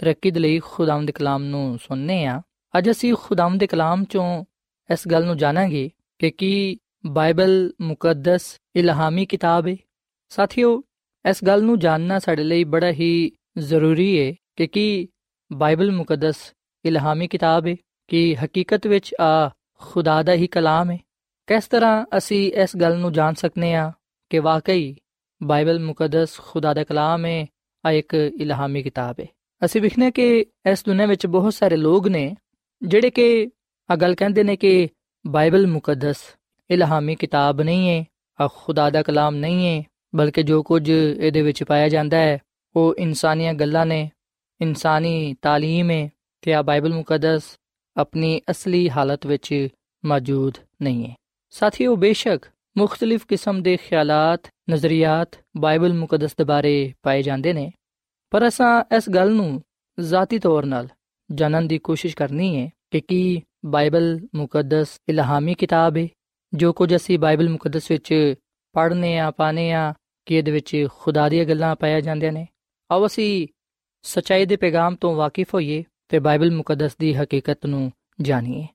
ਤਰੱਕੀ 0.00 0.30
ਦੇ 0.30 0.40
ਲਈ 0.40 0.58
ਖੁਦਾਵੰਦ 0.58 1.06
ਦੇ 1.06 1.12
ਕਲਾਮ 1.12 1.42
ਨੂੰ 1.44 1.78
ਸੁਣਨੇ 1.78 2.24
ਆ। 2.26 2.40
ਅੱਜ 2.78 2.90
ਅਸੀਂ 2.90 3.14
ਖੁਦਾਵੰਦ 3.14 3.60
ਦੇ 3.60 3.66
ਕਲਾਮ 3.66 4.04
ਚੋਂ 4.04 4.44
ਇਸ 4.90 5.08
ਗੱਲ 5.08 5.24
ਨੂੰ 5.24 5.36
ਜਾਣਾਂਗੇ 5.36 5.90
ਕਿ 6.18 6.30
ਕੀ 6.30 6.78
ਬਾਈਬਲ 7.06 7.72
ਮੁਕੱਦਸ 7.80 8.56
ਇਲਹਾਮੀ 8.76 9.26
ਕਿਤਾਬ 9.26 9.66
ਹੈ 9.68 9.76
ਸਾਥੀਓ, 10.28 10.82
ਇਸ 11.24 11.44
ਗੱਲ 11.44 11.62
ਨੂੰ 11.62 11.78
ਜਾਣਨਾ 11.78 12.18
ਸਾਡੇ 12.18 12.44
ਲਈ 12.44 12.64
ਬੜਾ 12.64 12.90
ਹੀ 12.90 13.32
ਜ਼ਰੂਰੀ 13.58 14.08
ਹੈ 14.20 14.34
ਕਿ 14.56 14.66
ਕੀ 14.66 15.08
ਬਾਈਬਲ 15.52 15.90
ਮੁਕੱਦਸ 15.92 16.36
ਇਲਹਾਮੀ 16.84 17.28
ਕਿਤਾਬ 17.28 17.66
ਹੈ 17.66 17.76
ਕਿ 18.08 18.36
ਹਕੀਕਤ 18.44 18.86
ਵਿੱਚ 18.86 19.14
ਆ 19.20 19.50
ਖੁਦਾ 19.80 20.22
ਦਾ 20.22 20.32
ਹੀ 20.32 20.46
ਕਲਾਮ 20.46 20.90
ਹੈ 20.90 20.98
ਕਿਸ 21.46 21.66
ਤਰ੍ਹਾਂ 21.66 22.04
ਅਸੀਂ 22.16 22.52
ਇਸ 22.52 22.76
ਗੱਲ 22.76 22.98
ਨੂੰ 22.98 23.12
ਜਾਣ 23.12 23.34
ਸਕਨੇ 23.34 23.74
ਆ 23.74 23.92
ਕਿ 24.30 24.38
ਵਾਕਈ 24.38 24.94
ਬਾਈਬਲ 25.42 25.80
ਮੁਕੱਦਸ 25.80 26.38
ਖੁਦਾ 26.38 26.74
ਦਾ 26.74 26.84
ਕਲਾਮ 26.84 27.24
ਹੈ 27.24 27.46
ਆ 27.84 27.90
ਇੱਕ 27.90 28.14
ਇਲਹਾਮੀ 28.14 28.82
ਕਿਤਾਬ 28.82 29.20
ਹੈ 29.20 29.26
ਅਸੀਂ 29.61 29.81
ਵਿਖਨੇ 29.81 30.09
ਕਿ 30.11 30.45
ਇਸ 30.71 30.83
ਦੁਨੀਆਂ 30.85 31.07
ਵਿੱਚ 31.07 31.25
ਬਹੁਤ 31.27 31.53
ਸਾਰੇ 31.53 31.75
ਲੋਕ 31.75 32.07
ਨੇ 32.07 32.35
ਜਿਹੜੇ 32.81 33.09
ਕਿ 33.09 33.49
ਆ 33.89 33.95
ਗੱਲ 33.95 34.15
ਕਹਿੰਦੇ 34.15 34.43
ਨੇ 34.43 34.55
ਕਿ 34.55 34.87
ਬਾਈਬਲ 35.25 35.67
ਮੁਕੱਦਸ 35.67 36.23
ਇਲਹਾਮੀ 36.69 37.15
ਕਿਤਾਬ 37.15 37.61
ਨਹੀਂ 37.61 37.89
ਹੈ 37.89 38.05
ਆ 38.39 38.47
ਖੁਦਾ 38.55 38.89
ਦਾ 38.89 39.01
ਕਲਾਮ 39.01 39.35
ਨਹੀਂ 39.35 39.67
ਹੈ 39.67 39.83
ਬਲਕਿ 40.15 40.43
ਜੋ 40.43 40.61
ਕੁਝ 40.63 40.89
ਇਹਦੇ 40.89 41.41
ਵਿੱਚ 41.41 41.63
ਪਾਇਆ 41.63 41.89
ਜਾਂਦਾ 41.89 42.17
ਹੈ 42.17 42.37
ਉਹ 42.75 42.95
ਇਨਸਾਨੀਆਂ 42.97 43.53
ਗੱਲਾਂ 43.53 43.85
ਨੇ 43.85 44.09
ਇਨਸਾਨੀ 44.61 45.35
تعلیم 45.47 45.91
ਹੈ 45.91 46.09
ਕਿ 46.43 46.53
ਆ 46.55 46.61
ਬਾਈਬਲ 46.61 46.93
ਮੁਕੱਦਸ 46.93 47.55
ਆਪਣੀ 47.95 48.41
ਅਸਲੀ 48.51 48.89
ਹਾਲਤ 48.89 49.25
ਵਿੱਚ 49.25 49.53
ਮੌਜੂਦ 50.03 50.57
ਨਹੀਂ 50.81 51.07
ਹੈ 51.07 51.15
ਸਾਥੀਓ 51.53 51.95
ਬੇਸ਼ੱਕ 51.95 52.45
ਮੁxtਲਿਫ 52.75 53.25
ਕਿਸਮ 53.25 53.61
ਦੇ 53.61 53.75
ਖਿਆਲਾਤ 53.77 54.49
ਨਜ਼ਰੀਆਤ 54.69 55.35
ਬਾਈਬਲ 55.57 55.93
ਮੁਕੱਦਸ 55.93 56.35
ਦੇ 56.35 56.43
ਬਾਰੇ 56.43 56.93
ਪਾਏ 57.03 57.21
ਜਾਂਦੇ 57.21 57.53
ਨੇ 57.53 57.71
ਪਰ 58.30 58.48
ਅਸਾਂ 58.48 58.96
ਇਸ 58.96 59.10
ਗੱਲ 59.10 59.32
ਨੂੰ 59.32 59.62
ਜ਼ਾਤੀ 60.00 60.38
ਤੌਰ 60.38 60.64
'ਤੇ 60.64 60.88
ਜਾਣਨ 61.34 61.68
ਦੀ 61.68 61.78
ਕੋਸ਼ਿਸ਼ 61.78 62.16
ਕਰਨੀ 62.16 62.56
ਹੈ 62.56 62.70
ਕਿ 62.90 63.00
ਕੀ 63.00 63.42
ਬਾਈਬਲ 63.66 64.20
ਮੁਕੱਦਸ 64.34 65.00
ਇਲਹਾਮੀ 65.08 65.54
ਕਿਤਾਬ 65.54 65.96
ਹੈ 65.96 66.08
ਜੋ 66.54 66.72
ਕੁਝ 66.72 66.96
ਅਸੀਂ 66.96 67.18
ਬਾਈਬਲ 67.18 67.48
ਮੁਕੱਦਸ 67.48 67.90
ਵਿੱਚ 67.90 68.34
ਪੜ੍ਹਨੇ 68.72 69.18
ਆ 69.18 69.30
ਪਾਣੇ 69.30 69.72
ਆ, 69.72 69.94
ਕਿ 70.26 70.34
ਇਹਦੇ 70.34 70.50
ਵਿੱਚ 70.50 70.88
ਖੁਦਾ 70.98 71.28
ਦੀਆਂ 71.28 71.44
ਗੱਲਾਂ 71.44 71.76
ਪਾਇਆ 71.76 72.00
ਜਾਂਦੀਆਂ 72.00 72.32
ਨੇ। 72.32 72.48
ਆਓ 72.90 73.06
ਅਸੀਂ 73.06 73.48
ਸਚਾਈ 74.02 74.46
ਦੇ 74.46 74.56
ਪੈਗਾਮ 74.56 74.94
ਤੋਂ 74.94 75.14
ਵਾਕਿਫ 75.14 75.54
ਹੋਈਏ 75.54 75.84
ਤੇ 76.08 76.18
ਬਾਈਬਲ 76.18 76.50
ਮੁਕੱਦਸ 76.50 76.96
ਦੀ 76.96 77.14
ਹਕੀਕਤ 77.14 77.66
ਨੂੰ 77.66 77.92
ਜਾਣੀਏ। 78.20 78.66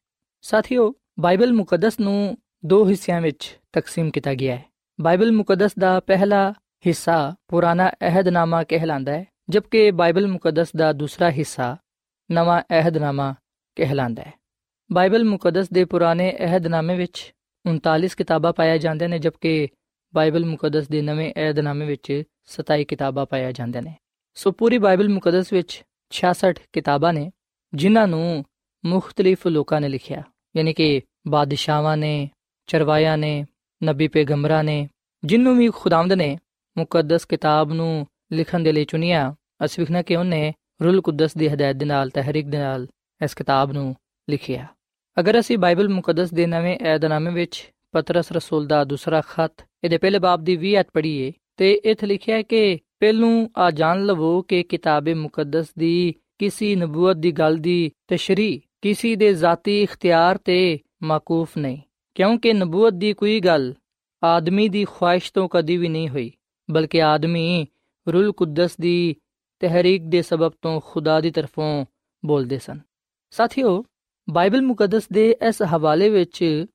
ਸਾਥੀਓ, 0.41 0.93
ਬਾਈਬਲ 1.19 1.53
ਮੁਕੱਦਸ 1.53 1.99
ਨੂੰ 1.99 2.37
ਦੋ 2.65 2.89
ਹਿੱਸਿਆਂ 2.89 3.21
ਵਿੱਚ 3.21 3.59
ਤਕਸੀਮ 3.73 4.11
ਕੀਤਾ 4.11 4.33
ਗਿਆ 4.33 4.55
ਹੈ। 4.55 4.65
ਬਾਈਬਲ 5.01 5.31
ਮੁਕੱਦਸ 5.31 5.71
ਦਾ 5.79 5.99
ਪਹਿਲਾ 5.99 6.53
ਹਿੱਸਾ 6.87 7.35
ਪੁਰਾਣਾ 7.47 7.89
ਅਹਿਦਨਾਮਾ 7.89 8.63
ਕਹਿਲਾਂਦਾ 8.63 9.11
ਹੈ। 9.11 9.27
ਜਦਕਿ 9.49 9.91
ਬਾਈਬਲ 9.91 10.27
ਮੁਕੱਦਸ 10.27 10.75
ਦਾ 10.75 10.93
ਦੂਸਰਾ 10.93 11.31
ਹਿੱਸਾ 11.31 11.77
ਨਵਾਂ 12.31 12.61
ਅਹਿਦਨਾਮਾ 12.61 13.35
ਕਹਿਲਾਂਦਾ 13.75 14.23
ਹੈ। 14.23 14.33
ਬਾਈਬਲ 14.91 15.23
ਮੁਕੱਦਸ 15.23 15.69
ਦੇ 15.69 15.85
ਪੁਰਾਣੇ 15.85 16.33
ਅਹਿਦਨਾਮੇ 16.39 16.95
ਵਿੱਚ 16.95 17.33
39 17.65 18.15
ਕਿਤਾਬਾਂ 18.15 18.53
ਪਾਇਆ 18.53 18.77
ਜਾਂਦੇ 18.77 19.07
ਨੇ, 19.07 19.19
ਜਦਕਿ 19.19 19.67
ਬਾਈਬਲ 20.15 20.45
ਮੁਕੱਦਸ 20.45 20.87
ਦੇ 20.87 21.01
ਨਵੇਂ 21.01 21.33
ਅਹਿਦਨਾਮੇ 21.35 21.85
ਵਿੱਚ 21.85 22.23
27 22.45 22.83
ਕਿਤਾਬਾਂ 22.83 23.25
ਪਾਇਆ 23.25 23.51
ਜਾਂਦੇ 23.51 23.81
ਨੇ। 23.81 23.95
ਸੋ 24.35 24.51
ਪੂਰੀ 24.51 24.77
ਬਾਈਬਲ 24.77 25.09
ਮੁਕੱਦਸ 25.09 25.53
ਵਿੱਚ 25.53 25.83
66 26.11 26.59
ਕਿਤਾਬਾਂ 26.73 27.13
ਨੇ, 27.13 27.31
ਜਿਨ੍ਹਾਂ 27.73 28.07
ਨੂੰ 28.07 28.45
ਮੁxtਲਿਫ 28.85 29.47
ਲੋਕਾਂ 29.47 29.81
ਨੇ 29.81 29.89
ਲਿਖਿਆ। 29.89 30.23
ਯਾਨੀ 30.57 30.73
ਕਿ 30.73 31.01
ਬਾਦਸ਼ਾਹਾਂ 31.27 31.97
ਨੇ 31.97 32.29
ਚਰਵਾਇਆਂ 32.67 33.17
ਨੇ, 33.17 33.45
ਨਬੀ 33.83 34.07
ਪੈਗੰਬਰਾਂ 34.07 34.63
ਨੇ, 34.63 34.89
ਜਿੰਨੂੰ 35.23 35.57
ਵੀ 35.57 35.69
ਖੁਦਾਵੰਦ 35.69 36.13
ਨੇ 36.13 36.39
ਮੁਕੱਦਸ 36.77 37.25
ਕਿਤਾਬ 37.25 37.73
ਨੂੰ 37.73 38.07
ਲਿਖਣ 38.31 38.59
ਦੇ 38.59 38.71
ਲਈ 38.71 38.85
ਚੁਣਿਆ। 38.85 39.33
ਅਸੀਂ 39.65 39.81
ਵਿਖਣਾ 39.81 40.01
ਕਿ 40.01 40.15
ਉਹਨੇ 40.15 40.53
ਰੂਲ 40.83 41.01
ਕੁਦਸ 41.01 41.37
ਦੀ 41.37 41.47
ਹਦਾਇਤ 41.47 41.75
ਦੇ 41.75 41.85
ਨਾਲ, 41.85 42.09
ਤਹਿਰੀਕ 42.09 42.47
ਦੇ 42.47 42.57
ਨਾਲ 42.57 42.87
ਇਸ 43.21 43.33
ਕਿਤਾਬ 43.33 43.71
ਨੂੰ 43.71 43.95
ਲਿਖਿਆ। 44.27 44.65
ਅਗਰ 45.17 45.39
ਅਸੀਂ 45.39 45.57
ਬਾਈਬਲ 45.57 45.89
ਮੁਕੱਦਸ 45.89 46.33
ਦੇ 46.33 46.45
ਨਵੇਂ 46.45 46.77
ਏਧਨਾਮੇ 46.87 47.31
ਵਿੱਚ 47.31 47.71
ਪਤਰਸ 47.91 48.31
ਰਸੂਲ 48.31 48.65
ਦਾ 48.67 48.83
ਦੂਸਰਾ 48.83 49.21
ਖੱਤ, 49.21 49.65
ਇਹਦੇ 49.83 49.97
ਪਹਿਲੇ 49.97 50.19
ਬਾਬ 50.19 50.43
ਦੀ 50.43 50.55
20 50.57 50.79
ਅਧ 50.79 50.85
ਪੜ੍ਹੀਏ, 50.93 51.31
ਤੇ 51.57 51.71
ਇੱਥੇ 51.73 52.07
ਲਿਖਿਆ 52.07 52.35
ਹੈ 52.35 52.41
ਕਿ 52.41 52.79
ਪਹਿਲੂ 52.99 53.29
ਆ 53.57 53.69
ਜਾਣ 53.71 54.05
ਲਵੋ 54.05 54.41
ਕਿ 54.41 54.61
ਕਿਤਾਬੇ 54.63 55.13
ਮੁਕੱਦਸ 55.13 55.67
ਦੀ 55.79 56.13
ਕਿਸੇ 56.39 56.75
ਨਬੂਵਤ 56.75 57.15
ਦੀ 57.15 57.31
ਗੱਲ 57.31 57.57
ਦੀ 57.57 57.91
ਤਸ਼ਰੀ 58.07 58.61
ਕਿਸੇ 58.81 59.15
ਦੇ 59.15 59.33
ਜ਼ਾਤੀ 59.33 59.81
ਇਖਤਿਆਰ 59.81 60.37
ਤੇ 60.37 60.79
ਮਾਕੂਫ 61.03 61.57
ਨਹੀਂ, 61.57 61.77
ਕਿਉਂਕਿ 62.15 62.53
ਨਬੂਵਤ 62.53 62.93
ਦੀ 62.93 63.13
ਕੋਈ 63.13 63.39
ਗੱਲ 63.39 63.73
ਆਦਮੀ 64.23 64.67
ਦੀ 64.69 64.85
ਖੁਆਇਸ਼ 64.85 65.31
ਤੋਂ 65.33 65.47
ਕਦੀ 65.51 65.77
ਵੀ 65.77 65.87
ਨਹੀਂ 65.87 66.09
ਹੋਈ, 66.09 66.31
ਬਲਕਿ 66.69 67.01
ਆਦਮੀ 67.03 67.67
ਰੂਲ 68.07 68.31
ਕੁਦਸ 68.31 68.77
ਦੀ 68.81 69.15
ਤਹਿਰੀਕ 69.61 70.01
ਦੇ 70.03 70.21
ਸਬਬ 70.21 70.53
ਤੋਂ 70.61 70.79
ਖੁਦਾ 70.85 71.19
ਦੀ 71.21 71.31
ਤਰਫੋਂ 71.31 71.85
ਬੋਲਦੇ 72.23 72.57
ਸਨ। 72.59 72.79
ਸਾਥੀਓ, 73.33 73.83
ਬਾਈਬਲ 74.27 74.61
ਮੁਕੱਦਸ 74.61 75.07
ਦੇ 75.13 75.29
ਇਸ 75.47 75.61
ਹਵਾਲੇ 75.75 76.09
ਵਿੱਚ 76.09 76.65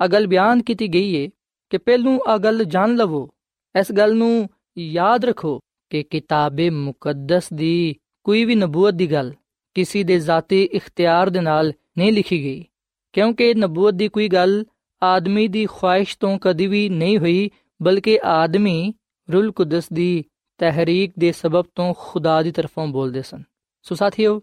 ਅਗਲ 0.00 0.26
ਬਿਆਨ 0.26 0.62
ਕੀਤੀ 0.62 0.88
ਗਈ 0.88 1.14
ਹੈ 1.16 1.28
ਕਿ 1.70 1.78
ਪਹਿਲੂ 1.78 2.18
ਅਗਲ 2.34 2.64
ਜਾਣ 2.64 2.94
ਲਵੋ। 2.96 3.28
ਇਸ 3.74 3.92
ਗੱਲ 3.92 4.14
ਨੂੰ 4.16 4.48
ਯਾਦ 4.78 5.24
ਰੱਖੋ 5.24 5.58
ਕਿ 5.90 6.02
ਕਿਤਾਬੇ 6.02 6.70
ਮੁਕੱਦਸ 6.70 7.52
ਦੀ 7.52 7.96
ਕੋਈ 8.24 8.44
ਵੀ 8.44 8.54
ਨਬੂਵਤ 8.54 8.94
ਦੀ 8.94 9.12
ਗੱਲ 9.12 9.32
ਕਿਸੇ 9.74 10.02
ਦੇ 10.02 10.18
ਜ਼ਾਤੀ 10.18 10.62
ਇਖਤਿਆਰ 10.64 11.30
ਦੇ 11.30 11.40
ਨਾਲ 11.40 11.72
ਨਹੀਂ 11.98 12.12
ਲਿਖੀ 12.12 12.42
ਗਈ, 12.42 12.64
ਕਿਉਂਕਿ 13.12 13.54
ਨਬੂਵਤ 13.54 13.94
ਦੀ 13.94 14.08
ਕੋਈ 14.08 14.28
ਗੱਲ 14.28 14.64
ਆਦਮੀ 15.02 15.46
ਦੀ 15.48 15.66
ਖੁਆਇਸ਼ 15.66 16.16
ਤੋਂ 16.18 16.38
ਕਦੀ 16.38 16.66
ਵੀ 16.66 16.88
ਨਹੀਂ 16.88 17.18
ਹੋਈ, 17.18 17.50
ਬਲਕਿ 17.82 18.18
ਆਦਮੀ 18.24 18.94
ਰੂਲ 19.28 19.52
ਕੁਦਸ 19.52 19.88
ਦੀ 19.92 20.24
ਤਹਿਰੀਕ 20.58 21.12
ਦੇ 21.18 21.32
ਸਬਬ 21.32 21.64
ਤੋਂ 21.74 21.94
ਖੁਦਾ 21.98 22.42
ਦੀ 22.42 22.52
ਤਰਫੋਂ 22.52 22.86
ਬੋਲਦੇ 22.86 23.22
ਸਨ। 23.22 23.42
ਸੋ 23.82 23.94
ਸਾਥੀਓ, 23.94 24.42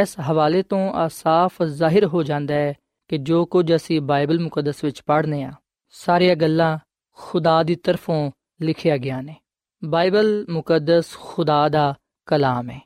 ਇਸ 0.00 0.20
ਹਵਾਲੇ 0.20 0.62
ਤੋਂ 0.62 0.92
ਆ 0.92 1.08
ਸਾਫ਼ 1.08 1.62
ਜ਼ਾਹਿਰ 1.62 2.06
ਹੋ 2.06 2.22
ਜਾਂਦਾ 2.22 2.54
ਹੈ 2.54 2.74
ਕਿ 3.08 3.18
ਜੋ 3.18 3.46
ਕੁਝ 3.46 3.74
ਅਸੀਂ 3.74 4.00
ਬਾਈਬਲ 4.00 4.40
ਮੁਕੱਦਸ 4.40 4.84
ਵਿੱਚ 4.84 5.02
ਪੜ੍ਹਨੇ 5.06 5.42
ਆ 5.42 5.52
ਸਾਰੀਆਂ 5.90 6.36
ਗੱਲਾਂ 6.36 6.78
ਖੁਦਾ 7.12 7.62
ਦੀ 7.62 7.74
ਤਰਫੋਂ 7.74 8.30
ਲਿਖਿਆ 8.62 8.96
ਗਿਆ 8.96 9.20
ਨੇ। 9.20 9.36
ਬਾਈਬਲ 9.84 10.46
ਮੁਕੱਦਸ 10.50 11.16
ਖੁਦਾ 11.16 11.68
ਦਾ 11.68 11.94
ਕਲਾਮ 12.26 12.70
ਹੈ। 12.70 12.80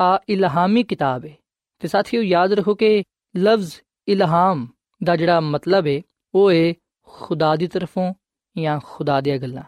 ਆ 0.00 0.20
ਇਲਹਾਮੀ 0.28 0.82
ਕਿਤਾਬ 0.82 1.24
ਹੈ। 1.24 1.36
ਤੇ 1.80 1.88
ਸਾਥੀਓ, 1.88 2.22
ਯਾਦ 2.22 2.52
ਰੱਖੋ 2.52 2.74
ਕਿ 2.74 3.02
ਲਫ਼ਜ਼ 3.36 3.72
ਇਲਹਾਮ 4.08 4.68
ਦਾ 5.04 5.16
ਜਿਹੜਾ 5.16 5.40
ਮਤਲਬ 5.40 5.86
ਹੈ, 5.86 6.00
ਉਹ 6.34 6.52
ਹੈ 6.52 6.74
ਖੁਦਾ 7.02 7.56
ਦੀ 7.56 7.66
ਤਰਫੋਂ 7.66 8.14
ਜਾਂ 8.58 8.80
ਖੁਦਾ 8.84 9.20
ਦੀਆਂ 9.20 9.38
ਗੱਲਾਂ। 9.38 9.62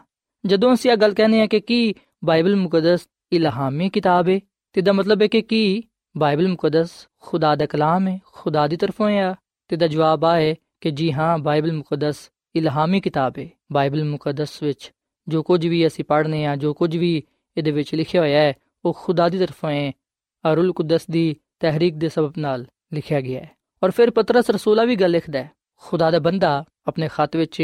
ਜਦੋਂ 0.45 0.73
ਅਸੀਂ 0.73 0.91
ਇਹ 0.91 0.97
ਗੱਲ 0.97 1.13
ਕਹਿੰਦੇ 1.13 1.41
ਆ 1.41 1.47
ਕਿ 1.47 1.59
ਕੀ 1.59 1.93
ਬਾਈਬਲ 2.23 2.55
ਮੁਕੱਦਸ 2.55 3.07
ਇਲਹਾਮੀ 3.31 3.89
ਕਿਤਾਬ 3.89 4.29
ਹੈ 4.29 4.39
ਤੇ 4.75 4.81
ਦਾ 4.81 4.91
ਮਤਲਬ 4.91 5.21
ਹੈ 5.21 5.27
ਕਿ 5.27 5.41
ਕੀ 5.41 5.83
ਬਾਈਬਲ 6.15 6.47
ਮੁਕੱਦਸ 6.47 6.91
ਖੁਦਾ 7.19 7.55
ਦਾ 7.55 7.65
ਕਲਾਮ 7.65 8.07
ਹੈ 8.07 8.19
ਖੁਦਾ 8.33 8.67
ਦੀ 8.67 8.77
ਤਰਫੋਂ 8.77 9.09
ਹੈ 9.09 9.33
ਤੇ 9.69 9.75
ਦਾ 9.75 9.87
ਜਵਾਬ 9.87 10.25
ਆ 10.25 10.35
ਹੈ 10.35 10.53
ਕਿ 10.81 10.91
ਜੀ 10.91 11.11
ਹਾਂ 11.11 11.37
ਬਾਈਬਲ 11.37 11.73
ਮੁਕੱਦਸ 11.73 12.29
ਇਲਹਾਮੀ 12.55 12.99
ਕਿਤਾਬ 13.01 13.39
ਹੈ 13.39 13.49
ਬਾਈਬਲ 13.71 14.03
ਮੁਕੱਦਸ 14.03 14.61
ਵਿੱਚ 14.63 14.91
ਜੋ 15.27 15.43
ਕੁਝ 15.43 15.65
ਵੀ 15.67 15.85
ਅਸੀਂ 15.87 16.05
ਪੜ੍ਹਨੇ 16.05 16.45
ਆ 16.45 16.55
ਜੋ 16.55 16.73
ਕੁਝ 16.73 16.95
ਵੀ 16.97 17.15
ਇਹਦੇ 17.57 17.71
ਵਿੱਚ 17.71 17.93
ਲਿਖਿਆ 17.95 18.21
ਹੋਇਆ 18.21 18.39
ਹੈ 18.39 18.53
ਉਹ 18.85 18.93
ਖੁਦਾ 18.93 19.29
ਦੀ 19.29 19.39
ਤਰਫੋਂ 19.39 19.69
ਹੈ 19.69 19.91
ਅਰੁਲ 20.43 20.71
ਕੁਦਸ 20.73 21.05
ਦੀ 21.09 21.35
ਤਹਿਰੀਕ 21.59 21.95
ਦੇ 21.95 22.09
ਸਬਬ 22.09 22.33
ਨਾਲ 22.37 22.65
ਲਿਖਿਆ 22.93 23.21
ਗਿਆ 23.21 23.39
ਹੈ 23.39 23.49
ਔਰ 23.81 23.91
ਫਿਰ 23.91 24.11
ਪਤਰਸ 24.11 24.49
ਰਸੂਲਾ 24.49 24.83
ਵੀ 24.83 24.95
ਗੱਲ 24.95 25.11
ਲਿਖਦਾ 25.11 25.39
ਹੈ 25.39 25.51
ਖੁਦਾ 25.81 26.11
ਦਾ 26.11 26.19
ਬੰਦਾ 26.19 26.63
ਆਪਣੇ 26.87 27.07
ਖਤ 27.13 27.35
ਵਿੱਚ 27.35 27.59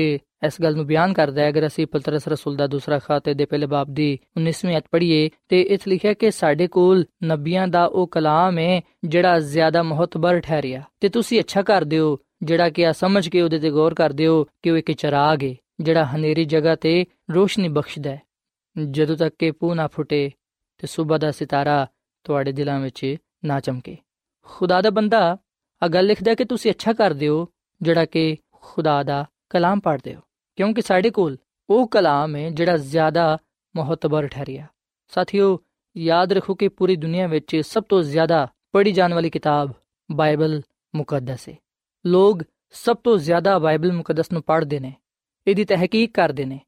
ਇਸ 0.45 0.61
ਗੱਲ 0.63 0.75
ਨੂੰ 0.75 0.85
ਬਿਆਨ 0.85 1.13
ਕਰਦਾ 1.13 1.41
ਹੈ। 1.41 1.49
ਅਗਰ 1.49 1.67
ਅਸੀਂ 1.67 1.87
ਪਤਰਸ 1.87 2.27
ਰਸੂਲ 2.27 2.55
ਦਾ 2.55 2.67
ਦੂਸਰਾ 2.67 2.99
ਖਤ 2.99 3.29
ਦੇ 3.29 3.45
ਪਹਿਲੇ 3.45 3.65
ਬਾਬ 3.65 3.93
ਦੀ 3.93 4.19
19ਵੀਂ 4.37 4.77
ਅਧ 4.77 4.83
ਪੜ੍ਹੀਏ, 4.91 5.29
ਤੇ 5.49 5.61
ਇਸ 5.61 5.87
ਲਿਖਿਆ 5.87 6.13
ਕਿ 6.13 6.31
ਸਾਡੇ 6.31 6.67
ਕੋਲ 6.67 7.05
ਨਬੀਆਂ 7.23 7.67
ਦਾ 7.67 7.85
ਉਹ 7.85 8.07
ਕਲਾਮ 8.07 8.57
ਹੈ 8.57 8.81
ਜਿਹੜਾ 9.05 9.39
ਜ਼ਿਆਦਾ 9.39 9.83
ਮਹਤਬਰ 9.83 10.39
ਠਹਿਰਿਆ। 10.39 10.81
ਤੇ 10.99 11.09
ਤੁਸੀਂ 11.09 11.39
ਅੱਛਾ 11.39 11.61
ਕਰਦੇ 11.61 11.99
ਹੋ, 11.99 12.17
ਜਿਹੜਾ 12.43 12.69
ਕਿ 12.69 12.85
ਆ 12.85 12.91
ਸਮਝ 12.91 13.29
ਕੇ 13.29 13.41
ਉਹਦੇ 13.41 13.59
ਤੇ 13.59 13.71
ਗੌਰ 13.71 13.93
ਕਰਦੇ 13.93 14.27
ਹੋ 14.27 14.43
ਕਿ 14.43 14.71
ਉਹ 14.71 14.77
ਇੱਕ 14.77 14.91
ਚਰਾਗ 14.91 15.43
ਹੈ, 15.43 15.55
ਜਿਹੜਾ 15.81 16.05
ਹਨੇਰੀ 16.05 16.45
ਜਗ੍ਹਾ 16.45 16.75
ਤੇ 16.75 17.05
ਰੋਸ਼ਨੀ 17.31 17.67
ਬਖਸ਼ਦਾ 17.67 18.09
ਹੈ। 18.09 18.21
ਜਦੋਂ 18.91 19.15
ਤੱਕ 19.17 19.35
ਕਿ 19.39 19.51
ਪੂ 19.51 19.73
ਨਾ 19.73 19.87
ਫੁੱਟੇ 19.87 20.31
ਤੇ 20.77 20.87
ਸਵੇਰ 20.87 21.17
ਦਾ 21.17 21.31
ਸਿਤਾਰਾ 21.31 21.87
ਤੁਹਾਡੇ 22.23 22.51
ਦਿਲਾਂ 22.51 22.79
ਵਿੱਚ 22.79 23.15
ਨਾ 23.45 23.59
ਚਮਕੇ। 23.59 23.97
ਖੁਦਾ 24.45 24.81
ਦਾ 24.81 24.89
ਬੰਦਾ 24.89 25.37
ਆ 25.83 25.87
ਗੱਲ 25.87 26.05
ਲਿਖਦਾ 26.05 26.35
ਕਿ 26.35 26.45
ਤੁਸੀਂ 26.45 26.71
ਅੱਛਾ 26.71 26.93
ਕਰਦੇ 26.93 27.27
ਹੋ 27.27 27.47
ਜਿਹੜਾ 27.81 28.05
ਕਿ 28.05 28.37
ਖੁਦਾ 28.51 29.03
ਦਾ 29.03 29.25
ਕਲਾਮ 29.49 29.79
ਪੜ੍ਹਦੇ 29.79 30.15
ਹੋ। 30.15 30.21
ਕਿਉਂਕਿ 30.55 30.81
ਸਾਡੇ 30.81 31.09
ਕੋਲ 31.09 31.37
ਉਹ 31.69 31.87
ਕਲਾਮ 31.87 32.35
ਹੈ 32.35 32.49
ਜਿਹੜਾ 32.49 32.77
ਜ਼ਿਆਦਾ 32.77 33.37
ਮਹਤਬਰ 33.75 34.27
ਠਹਿਰਿਆ 34.27 34.67
ਸਾਥੀਓ, 35.07 35.59
ਯਾਦ 35.97 36.33
ਰੱਖੋ 36.33 36.55
ਕਿ 36.55 36.67
ਪੂਰੀ 36.67 36.95
ਦੁਨੀਆ 36.95 37.27
ਵਿੱਚ 37.27 37.61
ਸਭ 37.67 37.83
ਤੋਂ 37.83 38.01
ਜ਼ਿਆਦਾ 38.03 38.47
ਪੜ੍ਹੀ 38.71 38.91
ਜਾਣ 38.91 39.13
ਵਾਲੀ 39.13 39.29
ਕਿਤਾਬ 39.29 39.71
ਬਾਈਬਲ 40.11 40.61
ਮੁਕੱਦਸ 40.95 41.49
ਹੈ 41.49 41.55
ਲੋਕ 42.05 42.43
ਸਭ 42.71 42.97
ਤੋਂ 42.97 43.17
ਜ਼ਿਆਦਾ 43.17 43.59
ਬਾਈਬਲ 43.59 43.93
ਮੁਕੱਦਸ 43.93 44.31
ਨੂੰ 44.31 44.41
ਪੜ੍ਹਦੇ 44.43 44.79
ਨੇ, 44.79 44.93
ਇਹਦੀ 45.47 45.65
ਤਹਿਕੀਕ 45.65 46.13
ਕਰਦੇ 46.13 46.45
ਨੇ, 46.45 46.59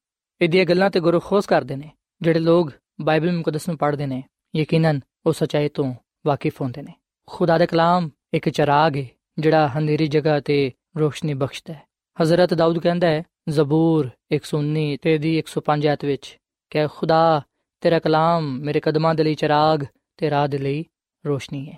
ਇਹਦੀਆਂ 0.42 0.66
ਗੱਲਾਂ 0.66 0.90
ਤੇ 0.90 1.00
ਗੁਰੂ 1.00 1.20
ਖੋਸ 1.20 1.46
ਕਰਦੇ 1.46 1.76
ਨੇ, 1.76 1.92
ਜਿਹੜੇ 2.22 2.40
ਲੋਕ 2.40 2.72
ਬਾਈਬਲ 3.02 3.32
ਮੁਕੱਦਸ 3.32 3.68
ਨੂੰ 3.68 3.78
ਪੜ੍ਹਦੇ 3.78 4.06
ਨੇ, 4.06 4.24
ਯਕੀਨਨ 4.56 5.00
ਉਹ 5.26 5.34
ਸਚਾਈ 5.34 5.70
ਤੋਂ 5.70 5.94
ਵਾਕਿਫ 6.28 6.62
ਹੁੰਦੇ 6.62 6.82
ਨੇ। 6.82 6.94
ਖੁਦਾ 7.28 7.58
ਦਾ 7.58 7.66
ਕਲਾਮ 7.66 8.10
ਇੱਕ 8.34 8.50
ਚਰਾਗ 8.50 8.98
ਹੈ 8.98 9.06
ਜਿਹੜਾ 9.40 9.68
ਹਨੇਰੀ 9.68 10.08
ਜਗ੍ਹਾ 10.08 10.40
ਤੇ 10.40 10.72
ਰੋਸ਼ਨੀ 11.00 11.34
ਬਖਸ਼ਦਾ 11.34 11.74
ਹੈ। 11.74 11.82
ਹਜ਼ਰਤ 12.22 12.54
ਦਾਊਦ 12.54 12.80
ਕਹਿੰਦਾ 12.80 13.08
ਹੈ, 13.08 13.24
ਜ਼ਬੂਰ 13.50 14.10
119 14.32 14.98
ਤੇ 14.98 15.18
ਦੀ 15.18 15.38
105 15.38 15.88
ਆਇਤ 15.88 16.06
ਵਿੱਚ 16.06 16.38
ਕਿ 16.70 16.88
ਖੁਦਾ, 16.88 17.42
ਤੇਰਾ 17.82 18.00
ਕਲਾਮ 18.00 18.58
ਮੇਰੇ 18.58 18.80
ਕਦਮਾਂ 18.80 19.16
ਦੇ 19.16 19.24
ਲਈ 19.24 19.36
ਚਿਰਾਗ 19.36 19.80
ਤੇ 20.18 20.30
ਰਾਹ 20.30 20.48
ਦੇ 20.48 20.58
ਲਈ 20.58 20.86
ਰੋਸ਼ਨੀ 21.26 21.70
ਹੈ। 21.70 21.78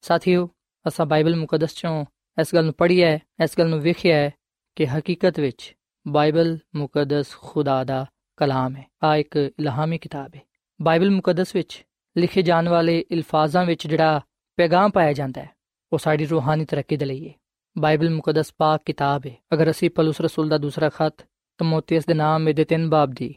ਸਾਥੀਓ, 0.00 0.50
ਅਸਾਂ 0.88 1.06
ਬਾਈਬਲ 1.06 1.36
ਮੁਕੱਦਸ 1.36 1.74
ਚੋਂ 1.74 2.04
ਇਸ 2.40 2.54
ਗੱਲ 2.54 2.64
ਨੂੰ 2.64 2.74
ਪੜ੍ਹਿਆ 2.74 3.08
ਹੈ, 3.08 3.18
ਇਸ 3.44 3.50
ਗੱਲ 3.58 3.68
ਨੂੰ 3.68 3.80
ਵੇਖਿਆ 3.80 4.16
ਹੈ 4.16 4.30
ਕਿ 4.76 4.86
ਹਕੀਕਤ 4.86 5.40
ਵਿੱਚ 5.40 5.74
ਬਾਈਬਲ 6.08 6.58
ਮੁਕੱਦਸ 6.76 7.36
ਖੁਦਾ 7.36 7.84
ਦਾ 7.84 8.06
ਕਲਾਮ 8.36 8.76
ਹੈ। 8.76 8.86
ਆ 9.04 9.16
ਇੱਕ 9.16 9.36
ਇਲਹਾਮੀ 9.36 9.98
ਕਿਤਾਬ 9.98 10.34
ਹੈ। 10.36 10.40
ਬਾਈਬਲ 10.82 11.10
ਮੁਕੱਦਸ 11.10 11.54
ਵਿੱਚ 11.54 11.84
ਲਿਖੇ 12.16 12.42
ਜਾਣ 12.42 12.68
ਵਾਲੇ 12.68 13.04
ਅਲਫਾਜ਼ਾਂ 13.12 13.64
ਵਿੱਚ 13.64 13.86
ਜਿਹੜਾ 13.86 14.20
ਪੈਗਾਮ 14.56 14.90
ਪਾਇਆ 14.90 15.12
ਜਾਂਦਾ 15.12 15.42
ਹੈ, 15.42 15.50
ਉਹ 15.92 15.98
ਸਾਡੀ 15.98 16.26
ਰੂਹਾਨੀ 16.26 16.64
ਤਰੱਕੀ 16.64 16.96
ਦੇ 16.96 17.04
ਲਈ 17.04 17.28
ਹੈ। 17.28 17.34
ਬਾਈਬਲ 17.76 18.10
ਮੁਕੱਦਸ 18.10 18.52
ਪਾਕ 18.58 18.82
ਕਿਤਾਬ 18.84 19.26
ਹੈ 19.26 19.36
ਅਗਰ 19.54 19.70
ਅਸੀਂ 19.70 19.90
ਪਲੂਸ 19.90 20.20
ਰਸੂਲ 20.20 20.48
ਦਾ 20.48 20.58
ਦੂਸਰਾ 20.58 20.88
ਖਤ 20.88 21.26
ਤਮੋਥੀਅਸ 21.58 22.06
ਦੇ 22.06 22.14
ਨਾਮ 22.14 22.52
ਦੇ 22.52 22.64
ਤਿੰਨ 22.64 22.88
ਬਾਬ 22.88 23.10
ਦੀ 23.10 23.34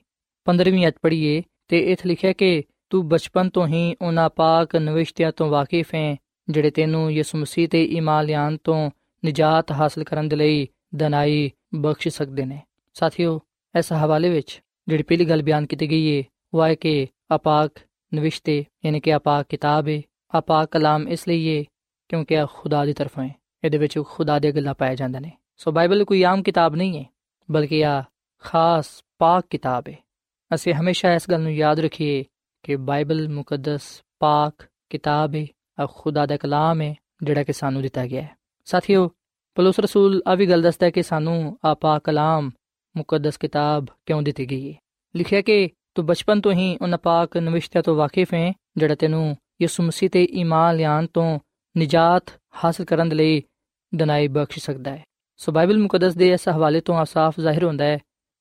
15ਵੀਂ 0.47 0.87
ਅਧ 0.87 0.93
ਪੜ੍ਹੀਏ 1.01 1.41
ਤੇ 1.67 1.79
ਇਥੇ 1.91 2.07
ਲਿਖਿਆ 2.09 2.33
ਕਿ 2.33 2.63
ਤੂੰ 2.89 3.07
ਬਚਪਨ 3.09 3.49
ਤੋਂ 3.49 3.67
ਹੀ 3.67 3.95
ਉਹਨਾਂ 4.01 4.29
ਪਾਕ 4.29 4.75
ਨਵਿਸ਼ਤਿਆਂ 4.75 5.31
ਤੋਂ 5.31 5.49
ਵਾਕਿਫ 5.49 5.93
ਹੈ 5.95 6.15
ਜਿਹੜੇ 6.49 6.69
ਤੈਨੂੰ 6.69 7.11
ਯਿਸੂ 7.11 7.37
ਮਸੀਹ 7.37 7.67
ਤੇ 7.67 7.83
ਈਮਾਨ 7.83 8.25
ਲਿਆਉਣ 8.25 8.57
ਤੋਂ 8.63 8.89
ਨਜਾਤ 9.25 9.71
ਹਾਸਲ 9.71 10.03
ਕਰਨ 10.03 10.27
ਦੇ 10.27 10.35
ਲਈ 10.35 10.67
ਦਨਾਈ 10.95 11.49
ਬਖਸ਼ 11.75 12.07
ਸਕਦੇ 12.07 12.45
ਨੇ 12.45 12.59
ਸਾਥੀਓ 12.93 13.39
ਇਸ 13.75 13.93
ਹਵਾਲੇ 13.93 14.29
ਵਿੱਚ 14.29 14.61
ਜਿਹੜੀ 14.87 15.03
ਪਹਿਲੀ 15.03 15.25
ਗੱਲ 15.25 15.41
ਬਿਆਨ 15.41 15.65
ਕੀਤੀ 15.65 15.89
ਗਈ 15.91 16.17
ਹੈ 16.17 16.23
ਉਹ 16.53 16.65
ਹੈ 16.65 16.75
ਕਿ 16.75 17.07
ਆਪਾਕ 17.31 17.79
ਨਵਿਸ਼ਤੇ 18.13 18.65
ਯਾਨੀ 18.85 18.99
ਕਿ 18.99 19.13
ਆਪਾਕ 19.13 19.45
ਕਿਤਾਬ 19.49 19.87
ਹੈ 19.87 20.01
ਆਪਾਕ 20.33 20.71
ਕਲਾਮ 20.71 21.07
ਇਸ 21.07 21.27
ਲਈ 21.27 21.57
ਹੈ 21.57 21.63
ਕਿਉਂਕਿ 22.09 22.35
ਇਹ 22.35 22.45
ਖੁਦਾ 22.53 22.85
ਦੀ 22.85 22.93
ਤਰਫੋਂ 22.93 23.23
ਹੈ 23.23 23.38
ਇਹਦੇ 23.63 23.77
ਵਿੱਚ 23.77 23.99
ਖੁਦਾ 24.07 24.39
ਦੇ 24.39 24.51
ਗੱਲਾਂ 24.51 24.73
ਪਾਏ 24.73 24.95
ਜਾਂਦੇ 24.95 25.19
ਨੇ। 25.19 25.31
ਸੋ 25.57 25.71
ਬਾਈਬਲ 25.71 26.05
ਕੋਈ 26.05 26.23
ਆਮ 26.23 26.43
ਕਿਤਾਬ 26.43 26.75
ਨਹੀਂ 26.75 26.99
ਹੈ, 26.99 27.05
ਬਲਕਿ 27.51 27.85
ਆ 27.85 28.03
ਖਾਸ 28.39 29.03
ਪਾਕ 29.17 29.45
ਕਿਤਾਬ 29.49 29.83
ਹੈ। 29.89 29.97
ਅਸੀਂ 30.55 30.73
ਹਮੇਸ਼ਾ 30.73 31.13
ਇਸ 31.13 31.29
ਗੱਲ 31.31 31.41
ਨੂੰ 31.41 31.53
ਯਾਦ 31.53 31.79
ਰੱਖੀਏ 31.79 32.23
ਕਿ 32.63 32.75
ਬਾਈਬਲ 32.75 33.29
ਮੁਕੱਦਸ 33.29 34.01
ਪਾਕ 34.19 34.65
ਕਿਤਾਬ 34.89 35.35
ਹੈ 35.35 35.47
ਆ 35.79 35.87
ਖੁਦਾ 35.93 36.25
ਦਾ 36.25 36.37
ਕਲਾਮ 36.37 36.81
ਹੈ, 36.81 36.95
ਜਿਹੜਾ 37.23 37.43
ਕਿ 37.43 37.53
ਸਾਨੂੰ 37.53 37.81
ਦਿੱਤਾ 37.81 38.07
ਗਿਆ 38.07 38.21
ਹੈ। 38.21 38.35
ਸਾਥੀਓ, 38.65 39.11
ਪਲੂਸ 39.55 39.79
ਰਸੂਲ 39.79 40.21
ਆ 40.27 40.35
ਵੀ 40.35 40.45
ਗੱਲ 40.45 40.61
ਦੱਸਦਾ 40.61 40.85
ਹੈ 40.85 40.91
ਕਿ 40.91 41.03
ਸਾਨੂੰ 41.03 41.57
ਆ 41.65 41.73
ਪਾਕ 41.73 42.03
ਕਲਾਮ, 42.03 42.51
ਮੁਕੱਦਸ 42.97 43.37
ਕਿਤਾਬ 43.37 43.85
ਕਿਉਂ 44.05 44.21
ਦਿੱਤੀ 44.21 44.51
ਗਈ 44.51 44.73
ਹੈ? 44.73 44.77
ਲਿਖਿਆ 45.15 45.41
ਕਿ 45.41 45.69
ਤੂੰ 45.95 46.05
ਬਚਪਨ 46.05 46.41
ਤੋਂ 46.41 46.51
ਹੀ 46.51 46.77
ਉਹਨਾਂ 46.81 46.97
ਪਾਕ 46.97 47.37
ਨਵਿਸ਼ਤਿਆਂ 47.37 47.83
ਤੋਂ 47.83 47.95
ਵਾਕਿਫ 47.95 48.33
ਹੈ, 48.33 48.53
ਜਿਹੜਾ 48.77 48.95
ਤੈਨੂੰ 48.95 49.37
ਯਿਸੂ 49.61 49.83
ਮਸੀਹ 49.83 50.09
ਤੇ 50.09 50.23
ਈਮਾਨ 50.23 50.75
ਲਿਆਉਣ 50.75 51.07
ਤੋਂ 51.13 51.39
ਨਿਜਾਤ 51.77 52.38
ਹਾਸਲ 52.63 52.85
ਕਰਨ 52.85 53.07
ਲਈ 53.07 53.43
ਦਨਾਈ 53.95 54.27
ਬਖਸ਼ 54.27 54.59
ਸਕਦਾ 54.59 54.91
ਹੈ। 54.91 55.03
ਸੋ 55.37 55.51
ਬਾਈਬਲ 55.51 55.77
ਮੁਕੱਦਸ 55.77 56.15
ਦੇ 56.15 56.33
ਇਸ 56.33 56.49
ਹਵਾਲੇ 56.49 56.81
ਤੋਂ 56.81 57.05
ਸਾਫ਼ 57.05 57.39
ਜ਼ਾਹਿਰ 57.39 57.63
ਹੁੰਦਾ 57.63 57.85
ਹੈ 57.85 57.99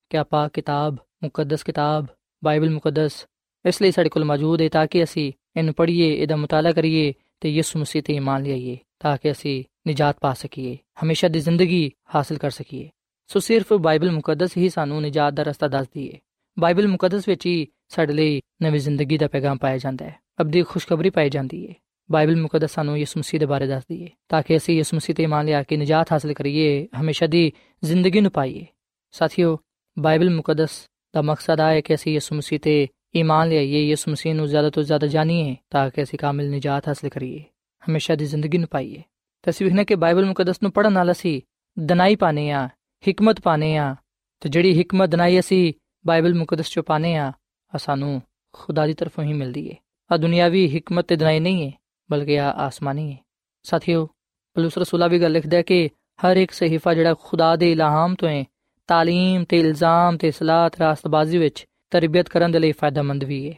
ਕਿ 0.09 0.17
ਆਪਾ 0.17 0.47
ਕਿਤਾਬ, 0.47 0.95
ਮੁਕੱਦਸ 1.23 1.63
ਕਿਤਾਬ, 1.63 2.05
ਬਾਈਬਲ 2.43 2.69
ਮੁਕੱਦਸ 2.69 3.25
ਇਸ 3.65 3.81
ਲਈ 3.81 3.91
ਸਾਡੇ 3.91 4.09
ਕੋਲ 4.09 4.25
ਮੌਜੂਦ 4.25 4.61
ਹੈ 4.61 4.69
ਤਾਂ 4.69 4.87
ਕਿ 4.87 5.03
ਅਸੀਂ 5.03 5.33
ਇਹਨੂੰ 5.57 5.73
ਪੜ੍ਹੀਏ, 5.73 6.15
ਇਹਦਾ 6.15 6.35
ਮਤਾਲਾ 6.35 6.71
ਕਰੀਏ 6.71 7.13
ਤੇ 7.41 7.49
ਯਿਸੂ 7.49 7.79
ਮਸੀਹ 7.79 8.03
ਤੇ 8.03 8.13
ਈਮਾਨ 8.13 8.43
ਲਿਆਈਏ 8.43 8.77
ਤਾਂ 8.99 9.17
ਕਿ 9.17 9.31
ਅਸੀਂ 9.31 9.63
ਨਿਜਾਤ 9.87 10.17
ਪਾ 10.21 10.33
ਸਕੀਏ, 10.33 10.77
ਹਮੇਸ਼ਾ 11.03 11.27
ਦੀ 11.27 11.39
ਜ਼ਿੰਦਗੀ 11.39 11.91
ਹਾਸਲ 12.15 12.37
ਕਰ 12.37 12.51
ਸਕੀਏ। 12.51 12.89
ਸੋ 13.27 13.39
ਸਿਰਫ 13.39 13.73
ਬਾਈਬਲ 13.73 14.11
ਮੁਕੱਦਸ 14.11 14.57
ਹੀ 14.57 14.69
ਸਾਨੂੰ 14.69 15.01
ਨਿਜਾਤ 15.01 15.33
ਦਾ 15.33 15.43
ਰਸਤਾ 15.43 15.67
ਦੱਸਦੀ 15.67 16.13
ਹੈ। 16.13 16.19
ਬਾਈਬਲ 16.59 16.87
ਮੁਕੱਦਸ 16.87 17.27
ਵਿੱਚ 17.27 17.45
ਹੀ 17.45 17.67
ਸਾਡੇ 17.87 18.13
ਲਈ 18.13 18.41
ਨਵੀਂ 18.63 18.79
ਜ਼ਿੰਦਗੀ 18.79 19.17
ਦਾ 19.17 19.27
ਪੈਗਾਮ 19.27 19.57
ਪਾਇਆ 19.57 19.77
ਜਾਂਦਾ 19.77 20.05
ਹੈ। 20.05 20.15
ਅਬਦੀ 20.41 20.63
ਖੁਸ਼ਖਬਰੀ 20.63 21.09
ਪਾਈ 21.09 21.29
ਜਾਂਦੀ 21.29 21.69
ਹੈ। 21.69 21.73
ਬਾਈਬਲ 22.09 22.35
ਮੁਕੱਦਸ 22.35 22.71
ਸਾਨੂੰ 22.71 22.97
ਯਿਸੂ 22.97 23.19
ਮਸੀਹ 23.19 23.39
ਦੇ 23.39 23.45
ਬਾਰੇ 23.45 23.67
ਦੱਸਦੀ 23.67 24.03
ਹੈ 24.03 24.09
ਤਾਂ 24.29 24.41
ਕਿ 24.43 24.57
ਅਸੀਂ 24.57 24.75
ਯਿਸੂ 24.77 24.95
ਮਸੀਹ 24.97 25.15
ਤੇ 25.15 25.23
ਇਮਾਨ 25.23 25.45
ਲਿਆ 25.45 25.61
ਕੇ 25.63 25.77
ਨਜਾਤ 25.77 26.11
ਹਾਸਲ 26.11 26.33
ਕਰੀਏ 26.33 26.87
ਹਮੇਸ਼ਾ 26.99 27.27
ਦੀ 27.27 27.51
ਜ਼ਿੰਦਗੀ 27.83 28.21
ਨੂੰ 28.21 28.31
ਪਾਈਏ 28.31 28.65
ਸਾਥੀਓ 29.13 29.57
ਬਾਈਬਲ 29.97 30.29
ਮੁਕੱਦਸ 30.29 30.85
ਦਾ 31.13 31.21
ਮਕਸਦ 31.21 31.61
ਹੈ 31.61 31.81
ਕਿ 31.81 31.95
ਅਸੀਂ 31.95 32.13
ਯਿਸੂ 32.13 32.35
ਮਸੀਹ 32.35 32.59
ਤੇ 32.59 32.87
ਇਮਾਨ 33.15 33.49
ਲਿਆਈਏ 33.49 33.81
ਯਿਸੂ 33.81 34.11
ਮਸੀਹ 34.11 34.35
ਨੂੰ 34.35 34.47
ਜ਼ਿਆਦਾ 34.47 34.69
ਤੋਂ 34.69 34.83
ਜ਼ਿਆਦਾ 34.83 35.07
ਜਾਣੀਏ 35.07 35.55
ਤਾਂ 35.69 35.89
ਕਿ 35.89 36.03
ਅਸੀਂ 36.03 36.19
ਕਾਮਿਲ 36.19 36.49
ਨਜਾਤ 36.51 36.87
ਹਾਸਲ 36.87 37.09
ਕਰੀਏ 37.09 37.43
ਹਮੇਸ਼ਾ 37.83 38.15
ਦੀ 38.15 38.25
ਜ਼ਿੰਦਗੀ 38.25 38.57
ਨੂੰ 38.57 38.67
ਪਾਈਏ 38.71 39.01
ਤਸਵੀਰ 39.43 39.73
ਨੇ 39.73 39.85
ਕਿ 39.85 39.95
ਬਾਈਬਲ 39.95 40.25
ਮੁਕੱਦਸ 40.25 40.61
ਨੂੰ 40.63 40.71
ਪੜਨ 40.71 40.93
ਨਾਲ 40.93 41.11
ਅਸੀਂ 41.11 41.41
ਦਨਾਈ 41.77 42.15
ਪਾਣੇ 42.15 42.49
ਆ 42.51 42.67
ਹਕਮਤ 43.03 43.41
ਪਾਣੇ 43.41 43.75
ਆ 43.77 43.95
ਤੇ 44.41 44.49
ਜਿਹੜੀ 44.49 44.81
ਹਕਮਤ 44.81 45.09
ਦਨਾਈ 45.09 45.39
ਅਸੀਂ 45.39 45.73
ਬਾਈਬਲ 46.05 46.33
ਮੁਕੱਦਸ 46.33 46.69
ਚੋਂ 46.69 46.83
ਪਾਣੇ 46.83 47.15
ਆ 47.17 47.31
ਸਾਨੂੰ 47.73 48.21
ਖੁਦਾ 48.53 48.85
ਦੀ 48.87 48.93
ਤਰਫੋਂ 48.93 49.23
ਹੀ 49.23 49.33
ਮਿਲਦੀ 49.33 49.69
ਹੈ 49.69 49.75
ਆ 50.09 50.17
ਦੁਨਿਆਵੀ 50.17 50.67
ਹਕਮਤ 50.77 51.05
ਤੇ 51.05 51.15
ਦਨਾਈ 51.15 51.39
ਨਹੀਂ 51.39 51.65
ਹੈ 51.65 51.71
ਬਲਕਿ 52.11 52.39
ਆ 52.39 52.49
ਆਸਮਾਨੀ 52.49 53.11
ਹੈ। 53.11 53.17
ਸਾਥੀਓ 53.63 54.07
ਪਲੂਸ 54.55 54.77
ਰਸੂਲਾ 54.77 55.07
ਵੀ 55.07 55.21
ਗੱਲ 55.21 55.31
ਲਿਖਦਾ 55.31 55.57
ਹੈ 55.57 55.61
ਕਿ 55.61 55.89
ਹਰ 56.19 56.37
ਇੱਕ 56.37 56.51
ਸਹੀਫਾ 56.51 56.93
ਜਿਹੜਾ 56.93 57.13
ਖੁਦਾ 57.19 57.55
ਦੇ 57.55 57.71
ਇਲਹਾਮ 57.71 58.15
ਤੋਂ 58.15 58.29
ਹੈ, 58.29 58.43
ਤਾਲੀਮ 58.87 59.43
ਤੇ 59.43 59.59
ਇਲਜ਼ਾਮ 59.59 60.17
ਤੇ 60.17 60.31
ਸਲਾਹ 60.31 60.69
ਤੇ 60.69 60.77
ਰਾਸਤਬਾਜ਼ੀ 60.79 61.37
ਵਿੱਚ 61.37 61.65
ਤਰਬੀਅਤ 61.91 62.29
ਕਰਨ 62.29 62.51
ਦੇ 62.51 62.59
ਲਈ 62.59 62.71
ਫਾਇਦਾਮੰਦ 62.71 63.23
ਵੀ 63.23 63.49
ਹੈ। 63.49 63.55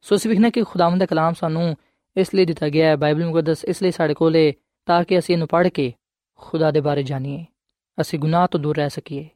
ਸੋ 0.00 0.14
ਇਸ 0.14 0.26
ਵਿਖਨੇ 0.26 0.50
ਕਿ 0.50 0.62
ਖੁਦਾਵੰਦ 0.62 1.00
ਦਾ 1.00 1.06
ਕਲਾਮ 1.06 1.34
ਸਾਨੂੰ 1.34 1.76
ਇਸ 2.16 2.34
ਲਈ 2.34 2.44
ਦਿੱਤਾ 2.44 2.68
ਗਿਆ 2.68 2.88
ਹੈ, 2.88 2.96
ਬਾਈਬਲ 2.96 3.24
ਮੁਕੱਦਸ 3.26 3.64
ਇਸ 3.64 3.82
ਲਈ 3.82 3.90
ਸਾਡੇ 3.90 4.14
ਕੋਲੇ 4.14 4.52
ਤਾਂ 4.86 5.02
ਕਿ 5.04 5.18
ਅਸੀਂ 5.18 5.34
ਇਹਨੂੰ 5.34 5.48
ਪੜ੍ਹ 5.48 5.68
ਕੇ 5.68 5.92
ਖੁਦਾ 6.38 6.70
ਦੇ 6.70 6.80
ਬਾਰੇ 6.80 7.02
ਜਾਣੀਏ। 7.02 7.44
ਅਸੀਂ 8.00 8.18
ਗੁਨਾਹ 8.18 8.46
ਤੋਂ 8.46 8.60
ਦੂਰ 8.60 8.76
ਰਹਿ 8.76 8.90
ਸਕੀਏ, 8.90 9.28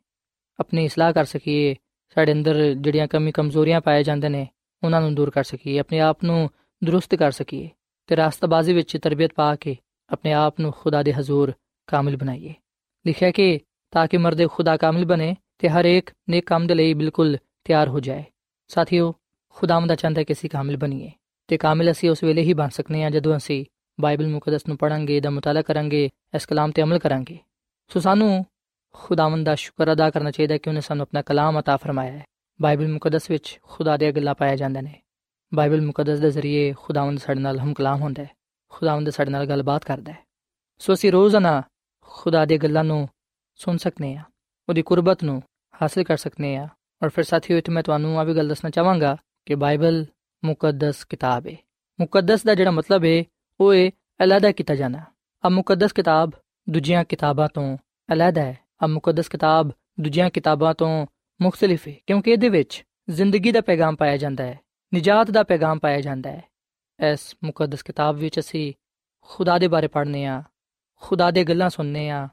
ਆਪਣੀ 0.59 0.85
ਇਸਲਾਹ 0.85 1.12
ਕਰ 1.12 1.24
ਸਕੀਏ, 1.24 1.74
ਸਾਡੇ 2.14 2.33
ਅੰਦਰ 2.33 2.74
ਜਿਹੜੀਆਂ 2.74 3.07
ਕਮੀ 3.09 3.33
ਕਮਜ਼ੋਰੀਆਂ 3.33 3.81
ਪਾਏ 3.81 4.02
ਜਾਂਦੇ 4.02 4.28
ਨੇ, 4.28 4.46
ਉਹਨਾਂ 4.85 5.00
ਨੂੰ 5.00 5.14
ਦੂਰ 5.14 5.31
ਕਰ 5.31 5.44
ਸਕੀਏ, 5.44 5.78
ਆਪਣੇ 5.78 6.00
ਆਪ 6.00 6.24
ਨੂੰ 6.24 6.48
ਦਰੁਸਤ 6.85 7.14
ਕਰ 7.14 7.31
ਸਕੀਏ। 7.31 7.68
ਤੇ 8.07 8.15
ਰਾਸਤਬਾਜ਼ੀ 8.15 8.73
ਵਿੱਚ 8.73 8.97
ਤਰਬੀਅਤ 8.97 9.33
ਪਾ 9.33 9.55
ਕੇ 9.55 9.75
ਆਪਣੇ 10.09 10.33
ਆਪ 10.33 10.59
ਨੂੰ 10.59 10.71
ਖੁਦਾ 10.71 11.03
ਦੇ 11.03 11.13
ਹਜ਼ੂਰ 11.13 11.53
ਕਾਮਿਲ 11.88 12.17
ਬਣਾਈਏ 12.17 12.53
ਲਿਖਿਆ 13.05 13.31
ਕਿ 13.31 13.59
ਤਾਂ 13.91 14.07
ਕਿ 14.07 14.17
ਮਰਦ 14.17 14.47
ਖੁਦਾ 14.47 14.77
ਕਾਮਿਲ 14.77 15.05
ਬਣੇ 15.05 15.36
ਤੇ 15.59 15.69
ਹਰ 15.69 15.86
ਇੱਕ 15.86 16.12
ਨੇਕ 16.29 16.45
ਕੰਮ 16.45 16.67
ਦੇ 16.67 16.75
ਲਈ 16.75 16.93
ਬਿਲਕੁਲ 16.93 17.38
ਤਿਆਰ 17.63 17.88
ਹੋ 17.88 17.99
ਜਾਏ 17.99 18.23
ਸਾਥੀਓ 18.69 19.13
ਖੁਦਾਵੰਦ 19.55 19.93
ਚਾਹੁੰਦਾ 19.93 20.23
ਕਿ 20.23 20.33
ਅਸੀਂ 20.33 20.49
ਕਾਮਿਲ 20.49 20.77
ਬਣੀਏ 20.77 21.12
ਤੇ 21.47 21.57
ਕਾਮਿਲ 21.57 21.91
ਅਸੀਂ 21.91 22.09
ਉਸ 22.09 22.23
ਵੇਲੇ 22.23 22.41
ਹੀ 22.41 22.53
ਬਣ 22.53 22.69
ਸਕਨੇ 22.69 23.03
ਆ 23.03 23.09
ਜਦੋਂ 23.09 23.38
ਅਸੀਂ 23.38 23.65
ਬਾਈਬਲ 23.99 24.27
ਮੁਕੱਦਸ 24.27 24.67
ਨੂੰ 24.67 24.77
ਪੜਾਂਗੇ 24.77 25.19
ਦਾ 25.19 25.29
ਮਤਾਲਾ 25.29 25.62
ਕਰਾਂਗੇ 25.62 26.09
ਇਸ 26.36 26.45
ਕਲਾਮ 26.45 26.71
ਤੇ 26.71 26.83
ਅਮਲ 26.83 26.99
ਕਰਾਂਗੇ 26.99 27.38
ਸੋ 27.91 27.99
ਸਾਨੂੰ 27.99 28.45
ਖੁਦਾਵੰਦ 28.93 29.45
ਦਾ 29.45 29.55
ਸ਼ੁਕਰ 29.55 29.93
ਅਦਾ 29.93 30.09
ਕਰਨਾ 30.09 30.31
ਚਾਹੀਦਾ 30.31 30.57
ਕਿ 30.57 30.69
ਉਹਨੇ 30.69 30.81
ਸਾਨੂੰ 30.81 31.03
ਆਪਣਾ 31.03 31.21
ਕਲਾਮ 31.21 31.59
عطا 31.59 31.77
ਫਰਮਾਇਆ 31.77 32.12
ਹੈ 32.12 32.23
ਬਾਈਬਲ 32.62 32.88
ਮੁਕੱਦਸ 32.88 33.29
ਵਿੱਚ 33.29 33.59
ਖੁਦਾ 33.63 33.97
ਦੀਆਂ 33.97 34.12
ਗੱਲਾਂ 34.12 34.36
ਪਾਇਆ 34.36 34.55
ਜਾਂਦੇ 34.55 34.81
ਨੇ 34.81 35.01
ਬਾਈਬਲ 35.52 35.80
ਮੁਕੱਦਸ 35.80 36.18
ਦੇ 36.18 36.30
ਜ਼ਰੀਏ 36.30 36.72
ਖੁਦਾਵੰਦ 36.72 37.18
ਸਾਡੇ 37.18 37.40
ਨਾਲ 37.40 37.58
ਹਮਕਲਾਮ 37.58 38.00
ਹੁੰਦਾ 38.00 38.22
ਹੈ, 38.22 38.30
ਖੁਦਾਵੰਦ 38.68 39.11
ਸਾਡੇ 39.11 39.30
ਨਾਲ 39.30 39.46
ਗੱਲਬਾਤ 39.46 39.84
ਕਰਦਾ 39.84 40.12
ਹੈ। 40.12 40.18
ਸੋ 40.78 40.94
ਅਸੀਂ 40.94 41.12
ਰੋਜ਼ਾਨਾ 41.12 41.62
ਖੁਦਾ 42.00 42.44
ਦੀਆਂ 42.44 42.58
ਗੱਲਾਂ 42.58 42.84
ਨੂੰ 42.84 43.08
ਸੁਣ 43.58 43.76
ਸਕਨੇ 43.76 44.14
ਆ 44.16 44.22
ਉਹਦੀ 44.68 44.82
ਕੁਰਬਤ 44.82 45.24
ਨੂੰ 45.24 45.42
ਹਾਸਲ 45.82 46.04
ਕਰ 46.04 46.16
ਸਕਨੇ 46.16 46.56
ਆ 46.56 46.68
ਔਰ 47.02 47.08
ਫਿਰ 47.08 47.24
ਸਾਥੀਓ 47.24 47.58
ਇਤ 47.58 47.70
ਮੈਂ 47.70 47.82
ਤੁਹਾਨੂੰ 47.82 48.18
ਆ 48.20 48.24
ਵੀ 48.24 48.37
ਗੱਲ 48.37 48.48
ਦੱਸਣਾ 48.48 48.70
ਚਾਹਾਂਗਾ 48.70 49.16
ਕਿ 49.46 49.54
ਬਾਈਬਲ 49.54 50.04
ਮੁਕੱਦਸ 50.44 51.04
ਕਿਤਾਬ 51.04 51.46
ਹੈ। 51.46 51.56
ਮੁਕੱਦਸ 52.00 52.42
ਦਾ 52.42 52.54
ਜਿਹੜਾ 52.54 52.70
ਮਤਲਬ 52.70 53.04
ਹੈ, 53.04 53.24
ਉਹ 53.61 53.74
ਹੈ 53.74 53.90
ਅਲੱਗਾ 54.24 54.50
ਕੀਤਾ 54.52 54.74
ਜਾਣਾ। 54.74 55.02
ਆ 55.44 55.48
ਮੁਕੱਦਸ 55.48 55.92
ਕਿਤਾਬ 55.92 56.30
ਦੂਜੀਆਂ 56.70 57.04
ਕਿਤਾਬਾਂ 57.04 57.48
ਤੋਂ 57.54 57.76
ਅਲੱਗਾ 58.12 58.42
ਹੈ। 58.42 58.58
ਆ 58.82 58.87
ਮੁਕੱਦਸ 58.87 59.28
ਕਿਤਾਬ 59.28 59.70
ਦੂਜੀਆਂ 60.00 60.30
ਕਿਤਾਬਾਂ 60.30 60.74
ਤੋਂ 60.74 61.06
ਮੁxtਲਿਫ 61.40 61.88
ਹੈ, 61.88 61.94
ਕਿਉਂਕਿ 62.06 62.30
ਇਹਦੇ 62.30 62.48
ਵਿੱਚ 62.48 62.84
ਜ਼ਿੰਦਗੀ 63.11 63.52
ਦਾ 63.52 63.61
ਪੈਗਾਮ 63.61 63.96
ਪਾਇਆ 63.96 64.16
ਜਾਂਦਾ 64.16 64.44
ਹੈ। 64.44 64.58
ਨਜਾਤ 64.94 65.31
ਦਾ 65.31 65.42
ਪੈਗਾਮ 65.42 65.79
ਪਾਇਆ 65.79 66.01
ਜਾਂਦਾ 66.01 66.31
ਹੈ। 66.31 66.44
ਇਸ 67.12 67.37
ਮੁਕੱਦਸ 67.44 67.83
ਕਿਤਾਬ 67.83 68.16
ਵਿੱਚ 68.16 68.40
ਅਸੀਂ 68.40 68.72
ਖੁਦਾ 69.20 69.59
ਦੇ 69.59 69.68
ਬਾਰੇ 69.68 69.87
ਪੜ੍ਹਨੇ 69.87 70.27
ਆ 70.27 70.42
ਖੁਦਾ 70.96 71.31
ਦੇ 71.31 71.44
ਗੱਲਾਂ 71.44 71.70
ਸੁਣਨੇ 71.70 72.11
ਆ 72.11 72.29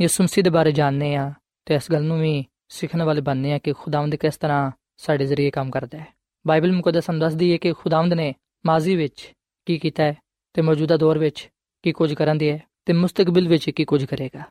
ਯਿਸੂ 0.00 0.24
ਮਸੀਹ 0.24 0.44
ਦੇ 0.44 0.50
ਬਾਰੇ 0.50 0.72
ਜਾਣਨੇ 0.72 1.16
ਆ 1.16 1.32
ਤੇ 1.64 1.74
ਇਸ 1.74 1.92
ਗੱਲ 1.92 2.04
ਨੂੰ 2.04 2.20
ਵੀ 2.20 2.44
ਸਿੱਖਣ 2.68 3.02
ਵਾਲੇ 3.02 3.20
ਬਣਨੇ 3.20 3.52
ਆ 3.52 3.58
ਕਿ 3.58 3.72
ਖੁਦਾਵੰਦ 3.72 4.14
ਕਿਸ 4.14 4.36
ਤਰ੍ਹਾਂ 4.36 4.70
ਸਾਡੇ 4.96 5.26
ਜ਼ਰੀਏ 5.26 5.50
ਕੰਮ 5.50 5.70
ਕਰਦਾ 5.70 5.98
ਹੈ। 5.98 6.06
ਬਾਈਬਲ 6.46 6.72
ਮੁਕੱਦਸ 6.72 7.10
ਹਮ 7.10 7.18
ਦੱਸਦੀ 7.18 7.52
ਹੈ 7.52 7.56
ਕਿ 7.56 7.72
ਖੁਦਾਵੰਦ 7.72 8.12
ਨੇ 8.12 8.34
ਮਾਜ਼ੀ 8.66 8.96
ਵਿੱਚ 8.96 9.32
ਕੀ 9.66 9.78
ਕੀਤਾ 9.78 10.02
ਹੈ 10.02 10.16
ਤੇ 10.52 10.62
ਮੌਜੂਦਾ 10.62 10.96
ਦੌਰ 10.96 11.18
ਵਿੱਚ 11.18 11.50
ਕੀ 11.82 11.92
ਕੁਝ 11.92 12.14
ਕਰਨ 12.14 12.38
ਦੀ 12.38 12.50
ਹੈ 12.50 12.62
ਤੇ 12.84 12.92
ਮੁਸਤਕਬਲ 12.92 13.48
ਵਿੱਚ 13.48 13.70
ਕੀ 13.70 13.84
ਕੁਝ 13.84 14.04
ਕਰੇਗਾ। 14.04 14.42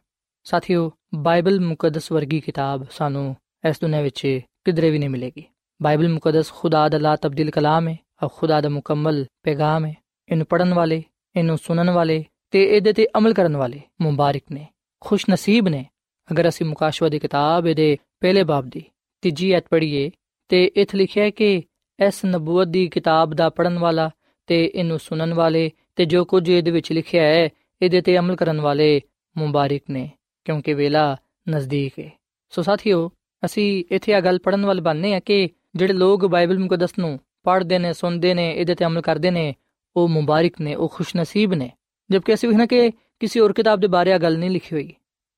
ਸਾਥੀਓ, 0.43 0.91
ਬਾਈਬਲ 1.15 1.59
ਮੁਕੱਦਸ 1.59 2.11
ਵਰਗੀ 2.11 2.39
ਕਿਤਾਬ 2.39 2.85
ਸਾਨੂੰ 2.91 3.35
ਇਸ 3.69 3.79
ਦੁਨੀਆਂ 3.81 4.03
ਵਿੱਚ 4.03 4.39
ਕਿਧਰੇ 4.65 4.89
ਵੀ 4.89 4.99
ਨਹੀਂ 4.99 5.09
ਮਿਲੇਗੀ। 5.09 5.43
ਬਾਈਬਲ 5.79 6.07
ਮੁਕੱਦਸ 6.09 6.51
ਖੁਦਾ 6.51 6.87
ਦਾ 6.89 6.97
ਲਾ 6.97 7.15
ਤਬਦੀਲ 7.15 7.49
ਕਲਾਮ 7.51 7.87
ਹੈ 7.87 7.97
ਔਰ 8.23 8.29
ਖੁਦਾ 8.35 8.59
ਦਾ 8.61 8.69
ਮੁਕੰਮਲ 8.69 9.25
ਪੈਗਾਮ 9.43 9.85
ਹੈ 9.85 9.93
ਇਹਨੂੰ 10.29 10.45
ਪੜਨ 10.45 10.73
ਵਾਲੇ, 10.73 11.03
ਇਹਨੂੰ 11.35 11.57
ਸੁਣਨ 11.57 11.89
ਵਾਲੇ 11.89 12.23
ਤੇ 12.51 12.63
ਇਹਦੇ 12.65 12.93
ਤੇ 12.93 13.07
ਅਮਲ 13.17 13.33
ਕਰਨ 13.33 13.55
ਵਾਲੇ 13.57 13.81
ਮੁਬਾਰਕ 14.01 14.43
ਨੇ, 14.51 14.65
ਖੁਸ਼ 15.01 15.25
ਨਸੀਬ 15.29 15.67
ਨੇ। 15.67 15.85
ਅਗਰ 16.29 16.47
ਅਸੀਂ 16.49 16.65
ਮੁਕਾਸ਼ਵਾ 16.65 17.09
ਦੀ 17.09 17.19
ਕਿਤਾਬ 17.19 17.67
ਇਹਦੇ 17.67 17.97
ਪਹਿਲੇ 18.21 18.43
ਬਾਬ 18.43 18.69
ਦੀ 18.69 18.83
ਤੀਜੀ 19.23 19.51
ਐਤ 19.51 19.67
ਪੜ੍ਹੀਏ 19.71 20.09
ਤੇ 20.49 20.63
ਇਥੇ 20.75 20.97
ਲਿਖਿਆ 20.97 21.23
ਹੈ 21.23 21.29
ਕਿ 21.29 21.63
ਇਸ 21.99 22.23
ਨਬੂਵਤ 22.25 22.67
ਦੀ 22.67 22.87
ਕਿਤਾਬ 22.87 23.33
ਦਾ 23.33 23.49
ਪੜਨ 23.49 23.77
ਵਾਲਾ 23.79 24.09
ਤੇ 24.49 24.63
ਇਹਨੂੰ 24.65 24.99
ਸੁਣਨ 24.99 25.33
ਵਾਲੇ 25.33 25.69
ਤੇ 25.95 26.05
ਜੋ 26.05 26.23
ਕੁਝ 26.25 26.49
ਇਹਦੇ 26.49 26.71
ਵਿੱਚ 26.71 26.91
ਲਿਖਿਆ 26.93 27.23
ਹੈ, 27.23 27.49
ਇਹਦੇ 27.81 28.01
ਤੇ 28.01 28.17
ਅਮਲ 28.17 28.35
ਕਰਨ 28.35 28.61
ਵਾਲੇ 28.61 29.01
ਮੁਬਾਰਕ 29.35 29.81
ਨੇ, 29.89 30.09
ਕਿਉਂਕਿ 30.45 30.73
ਵੇਲਾ 30.73 31.15
ਨਜ਼ਦੀਕ 31.49 31.99
ਹੈ 31.99 32.11
ਸੋ 32.53 32.61
ਸਾਥੀਓ, 32.61 33.09
ਅਸੀਂ 33.43 33.83
ਇੱਥੇ 33.91 34.13
ਆ 34.13 34.19
ਗੱਲ 34.21 34.39
ਪੜਨ 34.39 34.65
ਵਾਲੇ 34.65 34.81
ਬਣਨੇ 34.81 35.13
ਆ 35.15 35.19
ਕਿ 35.19 35.47
ਜਿਹੜੇ 35.75 35.93
ਲੋਕ 35.93 36.25
ਬਾਈਬਲ 36.25 36.59
ਮੁਕੱਦਸ 36.59 36.97
ਨੂੰ, 36.99 37.19
ਪੜ੍ਹਦੇ 37.43 37.79
ਨੇ, 37.79 37.93
ਸੁਣਦੇ 37.93 38.33
ਨੇ, 38.33 38.51
ਇਹਦੇ 38.51 38.75
ਤੇ 38.75 38.85
ਅਮਲ 38.85 39.01
ਕਰਦੇ 39.01 39.31
ਨੇ, 39.31 39.53
ਉਹ 39.95 40.07
ਮੁਬਾਰਕ 40.07 40.61
ਨੇ, 40.61 40.75
ਉਹ 40.75 40.89
ਖੁਸ਼ਨਸੀਬ 40.89 41.53
ਨੇ। 41.53 41.71
ਜਦਕਿ 42.09 42.33
ਅਸੀਂ 42.33 42.49
ਵੇਖਣਾ 42.49 42.65
ਕਿ 42.65 42.89
ਕਿਸੇ 43.19 43.39
ਹੋਰ 43.39 43.53
ਕਿਤਾਬ 43.53 43.79
ਦੇ 43.79 43.87
ਬਾਰੇ 43.87 44.13
ਆ 44.13 44.17
ਗੱਲ 44.17 44.37
ਨਹੀਂ 44.37 44.49
ਲਿਖੀ 44.49 44.75
ਹੋਈ। 44.75 44.93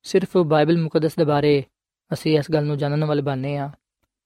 ਸਿਰਫ 0.06 0.38
ਬਾਈਬਲ 0.38 0.78
ਮੁਕੱਦਸ 0.78 1.16
ਦੇ 1.16 1.26
ਬਾਰੇ 1.26 1.64
ਅਸੀਂ 2.12 2.38
ਇਸ 2.40 2.52
ਗੱਲ 2.52 2.66
ਨੂੰ 2.66 2.78
ਜਾਣਨ 2.78 3.04
ਵਾਲੇ 3.04 3.22
ਬਣਨੇ 3.22 3.58
ਆ 3.58 3.70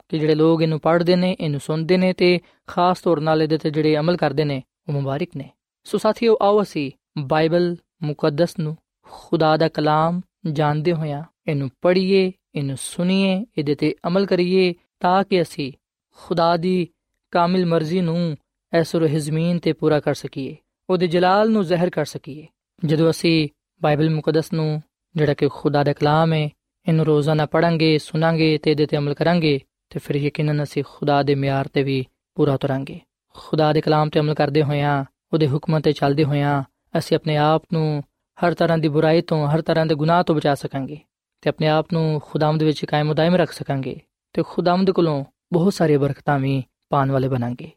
ਕਿ 0.10 0.20
ਜਿਹੜੇ 0.20 0.36
ਲੋਕ 0.36 0.62
ਇਹਨੂੰ 0.62 0.80
ਪੜ੍ਹਦੇ 0.80 1.16
ਨੇ, 1.16 1.36
ਇਹਨੂੰ 1.40 1.60
ਸੁਣਦੇ 1.60 1.98
ਨੇ 1.98 2.14
ਤੇ 2.14 2.40
ਖਾਸ 2.68 3.02
ਤੌਰ 3.02 3.20
ਨਾਲ 3.20 3.42
ਇਹਦੇ 3.42 3.58
ਤੇ 3.58 3.70
ਜਿਹੜੇ 3.70 3.98
ਅਮਲ 3.98 4.18
ਕਰਦੇ 4.18 4.44
ਨੇ, 4.44 4.62
ਉਹ 4.88 4.94
ਮੁਬਾਰਕ 4.94 5.36
ਨੇ। 5.38 5.50
ਸੋ 5.84 5.98
ਸਾਥੀਓ, 5.98 6.38
ਆਓ 6.42 6.62
ਅਸੀਂ 6.62 6.92
ਬਾਈਬਲ 7.18 7.76
ਮੁਕੱਦਸ 8.04 8.60
ਨੂੰ 8.60 8.76
ਖੁਦਾ 9.08 9.56
ਦਾ 9.58 9.68
ਕਲਾਮ 9.68 10.22
ਜਾਣਦੇ 10.52 10.94
ਹੋਇਆਂ 10.94 11.24
ਇਹਨੂੰ 11.48 11.70
ਪੜ੍ਹੀਏ, 11.82 12.32
ਇਹਨੂੰ 12.56 12.78
ਸੁਣੀਏ, 12.80 13.46
ਇਹਦੇ 13.58 13.76
ਤੇ 13.76 13.96
ਅਮਲ 14.08 14.26
ਕਰੀਏ 14.26 14.74
ਤਾਂ 15.00 15.24
ਕਿ 15.24 15.42
ਅਸੀਂ 15.42 15.72
ਖੁਦਾ 16.18 16.58
ਦੀ 16.58 16.88
ਕਾਮਿਲ 17.32 17.66
ਮਰਜ਼ੀ 17.66 18.02
ਨੂੰ 18.02 18.38
ਇਸ 18.74 18.96
ਰੋਹ 18.96 19.08
ਜ਼ਮੀਨ 19.08 19.60
ਤੇ 19.60 19.74
ਪੂਰਾ 19.74 20.00
ਕਰ 20.00 20.14
ਸਕੀਏ, 20.14 20.56
ਉਹਦੇ 20.90 21.08
ਜਲਾਲ 21.08 21.52
ਨੂੰ 21.52 21.64
ਜ਼ਾਹਿਰ 21.64 21.90
ਕਰ 21.90 22.06
ਸਕੀਏ। 22.06 22.46
ਜਦੋਂ 22.86 23.10
ਅਸੀਂ 23.10 23.50
ਬਾਈਬਲ 23.82 24.10
ਮੁਕੱਦਸ 24.10 24.54
ਨੂੰ, 24.54 24.82
ਜਿਹੜਾ 25.16 25.34
ਕਿ 25.34 25.48
ਖੁਦਾ 25.48 25.84
ਦਾ 25.84 25.94
ਕਲਾਮ 25.94 26.34
ਹੈ 26.34 26.50
ਇਹਨੂੰ 26.88 27.06
ਰੋਜ਼ਾਨਾ 27.06 27.46
ਪੜਾਂਗੇ 27.46 27.98
ਸੁਣਾਂਗੇ 27.98 28.58
ਤੇ 28.58 28.72
ਇਹਦੇ 28.72 28.86
ਤੇ 28.86 28.98
ਅਮਲ 28.98 29.14
ਕਰਾਂਗੇ, 29.14 29.60
ਤੇ 29.90 30.00
ਫਿਰ 30.00 30.16
ਯਕੀਨਨ 30.16 30.64
ਅਸੀਂ 30.64 30.84
ਖੁਦਾ 30.84 31.24
ਦੇ 31.24 31.36
ਮਿਆਰ 31.36 31.68
ਤੇ 31.68 31.84
ਵੀ 31.84 32.06
ਪੂਰਾ 32.36 32.54
ਉਤਰਾਂਗੇ। 32.54 33.00
ਖੁਦਾ 33.36 33.74
ਦੇ 33.74 33.82
ਕਲਾਮ 33.82 34.10
ਤੇ 34.10 34.20
ਅਮਲ 34.20 34.34
ਕਰਦੇ 34.34 34.64
ਹੋਇਆਂ, 34.64 35.06
ਉਹਦੇ 35.34 35.48
ਹੁਕਮਾਂ 35.48 35.80
ਤੇ 35.82 35.92
ਚੱਲਦੇ 35.92 36.24
ਹੋਇਆਂ, 36.24 36.64
ਅਸੀਂ 36.98 37.18
ਆਪਣੇ 37.18 37.38
ਆਪ 37.38 37.64
ਨੂੰ 37.74 38.04
ਹਰ 38.46 38.54
ਤਰ੍ਹਾਂ 38.54 38.78
ਦੀ 38.78 38.88
ਬੁਰਾਈ 38.88 39.22
ਤੋਂ, 39.22 39.48
ਹਰ 39.48 39.62
ਤਰ੍ਹਾਂ 39.62 39.86
ਦੇ 39.86 39.96
ਗੁਨਾਹ 39.96 40.24
ਤੋਂ 40.24 40.36
ਬਚਾ 40.36 40.56
ਸਕਾਂਗੇ, 40.56 40.98
ਤੇ 41.42 41.50
ਆਪਣੇ 41.50 41.68
ਆਪ 41.68 41.94
ਨੂੰ 41.94 42.22
ਖੁਦਾਵੰਦ 42.26 42.64
ਵਿੱਚ 42.64 42.86
ਕਾਇਮ 42.86 43.10
ਉਦਾਇਮ 43.10 43.36
ਰੱਖ 43.36 43.52
ਸਕਾਂਗੇ, 43.52 44.00
ਤੇ 44.34 44.44
ਖੁਦਾਵੰਦ 44.44 44.92
ਕੋਲੋਂ 44.92 45.24
ਬਹੁਤ 45.53 45.75
ਸਾਰੀਆਂ 45.75 45.99
ਬਰਕਤਾਂ 45.99 46.39
ਵੀ 46.39 46.63
ਪਾਣ 46.91 47.11
ਵਾਲੇ 47.11 47.29
ਬਣਾਂਗੇ 47.29 47.71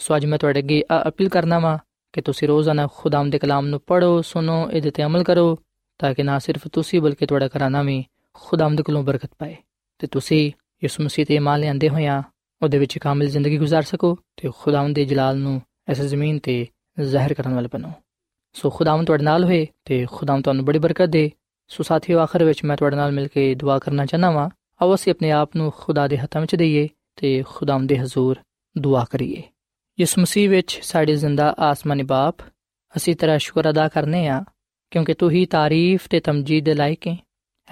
ਸੋ 0.00 0.16
ਅੱਜ 0.16 0.26
ਮੈਂ 0.26 0.38
ਤੁਹਾਡੇ 0.38 0.60
ਅੱਗੇ 0.60 0.82
ਅਪੀਲ 1.08 1.28
ਕਰਨਾ 1.28 1.58
ਵਾ 1.58 1.78
ਕਿ 2.14 2.20
ਤੁਸੀਂ 2.20 2.48
ਰੋਜ਼ਾਨਾ 2.48 2.86
ਖੁਦਾਵੰਦ 2.92 3.32
ਦੇ 3.32 3.38
ਕਲਾਮ 3.38 3.66
ਨੂੰ 3.66 3.80
ਪੜੋ 3.80 4.20
ਸੁਣੋ 4.22 4.68
ਇਹਦੇ 4.70 4.90
ਤੇ 4.90 5.04
ਅਮਲ 5.04 5.24
ਕਰੋ 5.24 5.56
ਤਾਂ 6.00 6.12
ਕਿ 6.14 6.22
ਨਾ 6.22 6.38
ਸਿਰਫ 6.38 6.66
ਤੁਸੀਂ 6.68 7.00
ਬਲਕਿ 7.00 7.26
ਤੁਹਾਡਾ 7.26 7.48
ਘਰਾਨਾ 7.48 7.82
ਵੀ 7.82 8.04
ਖੁਦਾਵੰਦ 8.36 8.82
ਕੋਲੋਂ 8.82 9.02
ਬਰਕਤ 9.02 9.30
ਪਾਏ 9.38 9.56
ਤੇ 10.00 10.06
ਤੁਸੀਂ 10.06 10.50
ਯਿਸੂ 10.82 11.04
ਮਸੀਹ 11.04 11.26
ਤੇ 11.26 11.34
ਇਮਾਨ 11.34 11.60
ਲਿਆਂਦੇ 11.60 11.88
ਹੋਇਆਂ 11.88 12.22
ਉਹਦੇ 12.62 12.78
ਵਿੱਚ 12.78 12.98
ਕਾਮਿਲ 12.98 13.28
ਜ਼ਿੰਦਗੀ 13.28 13.58
گزار 13.58 13.82
ਸਕੋ 13.82 14.16
ਤੇ 14.36 14.50
ਖੁਦਾਵੰਦ 14.58 14.94
ਦੇ 14.94 15.04
ਜਲਾਲ 15.04 15.36
ਨੂੰ 15.36 15.60
ਇਸ 15.88 16.00
ਜ਼ਮੀਨ 16.00 16.38
ਤੇ 16.38 16.66
ਜ਼ਾਹਿਰ 16.98 17.34
ਕਰਨ 17.34 17.54
ਵਾਲੇ 17.54 17.68
ਬਣੋ 17.72 17.92
ਸੋ 18.54 18.70
ਖੁਦਾਵੰਦ 18.70 19.06
ਤੁਹਾਡੇ 19.06 19.24
ਨਾਲ 19.24 19.44
ਹੋਏ 19.44 19.66
ਤੇ 19.84 20.04
ਖੁਦਾਵੰਦ 20.06 20.44
ਤੁਹਾਨੂੰ 20.44 20.64
ਬੜੀ 20.64 20.78
ਬਰਕਤ 20.78 21.08
ਦੇ 21.08 21.30
ਸੋ 21.70 21.82
ਸਾਥੀਓ 21.82 22.18
ਆਖਰ 22.18 22.44
ਵਿੱਚ 22.44 22.64
ਮੈਂ 22.64 22.76
ਤੁਹਾਡੇ 22.76 22.96
ਨਾਲ 22.96 23.12
ਮਿਲ 23.12 23.28
ਕੇ 23.28 23.54
ਦੁਆ 23.54 23.78
ਕਰਨਾ 23.78 24.06
ਚਾਹਨਾ 24.06 24.30
ਵਾਂ 24.30 24.48
ਆਓ 24.80 24.94
ਅਸੀਂ 24.94 25.12
ਆਪਣੇ 25.12 25.30
ਆਪ 25.30 25.56
ਨੂੰ 25.56 25.70
ਖੁਦਾ 25.76 26.06
ਦੇ 26.08 26.18
ਹੱਥਾਂ 26.18 26.40
ਵਿੱਚ 26.40 26.54
ਦਈਏ 26.56 26.88
ਤੇ 27.15 27.43
ਖੁਦਾਵੰਦ 27.47 27.89
ਦੇ 27.89 27.99
ਹਜ਼ੂਰ 27.99 28.39
ਦੁਆ 28.77 29.05
ਕਰੀਏ। 29.11 29.41
ਇਸ 29.99 30.17
ਮਸੀਹ 30.19 30.49
ਵਿੱਚ 30.49 30.79
ਸਾਡੇ 30.83 31.15
ਜ਼ਿੰਦਾ 31.15 31.55
ਆਸਮਾਨੀ 31.59 32.03
ਬਾਪ, 32.03 32.35
ਅਸੀਂ 32.97 33.15
ਤੇਰਾ 33.15 33.37
ਸ਼ੁਕਰ 33.37 33.69
ਅਦਾ 33.69 33.87
ਕਰਨੇ 33.87 34.27
ਆ, 34.27 34.43
ਕਿਉਂਕਿ 34.91 35.13
ਤੂੰ 35.13 35.31
ਹੀ 35.31 35.45
ਤਾਰੀਫ 35.45 36.07
ਤੇ 36.09 36.19
ਤਮਜੀਦ 36.19 36.65
ਦੇ 36.65 36.73
ਲਾਇਕ 36.73 37.07
ਹੈ 37.07 37.17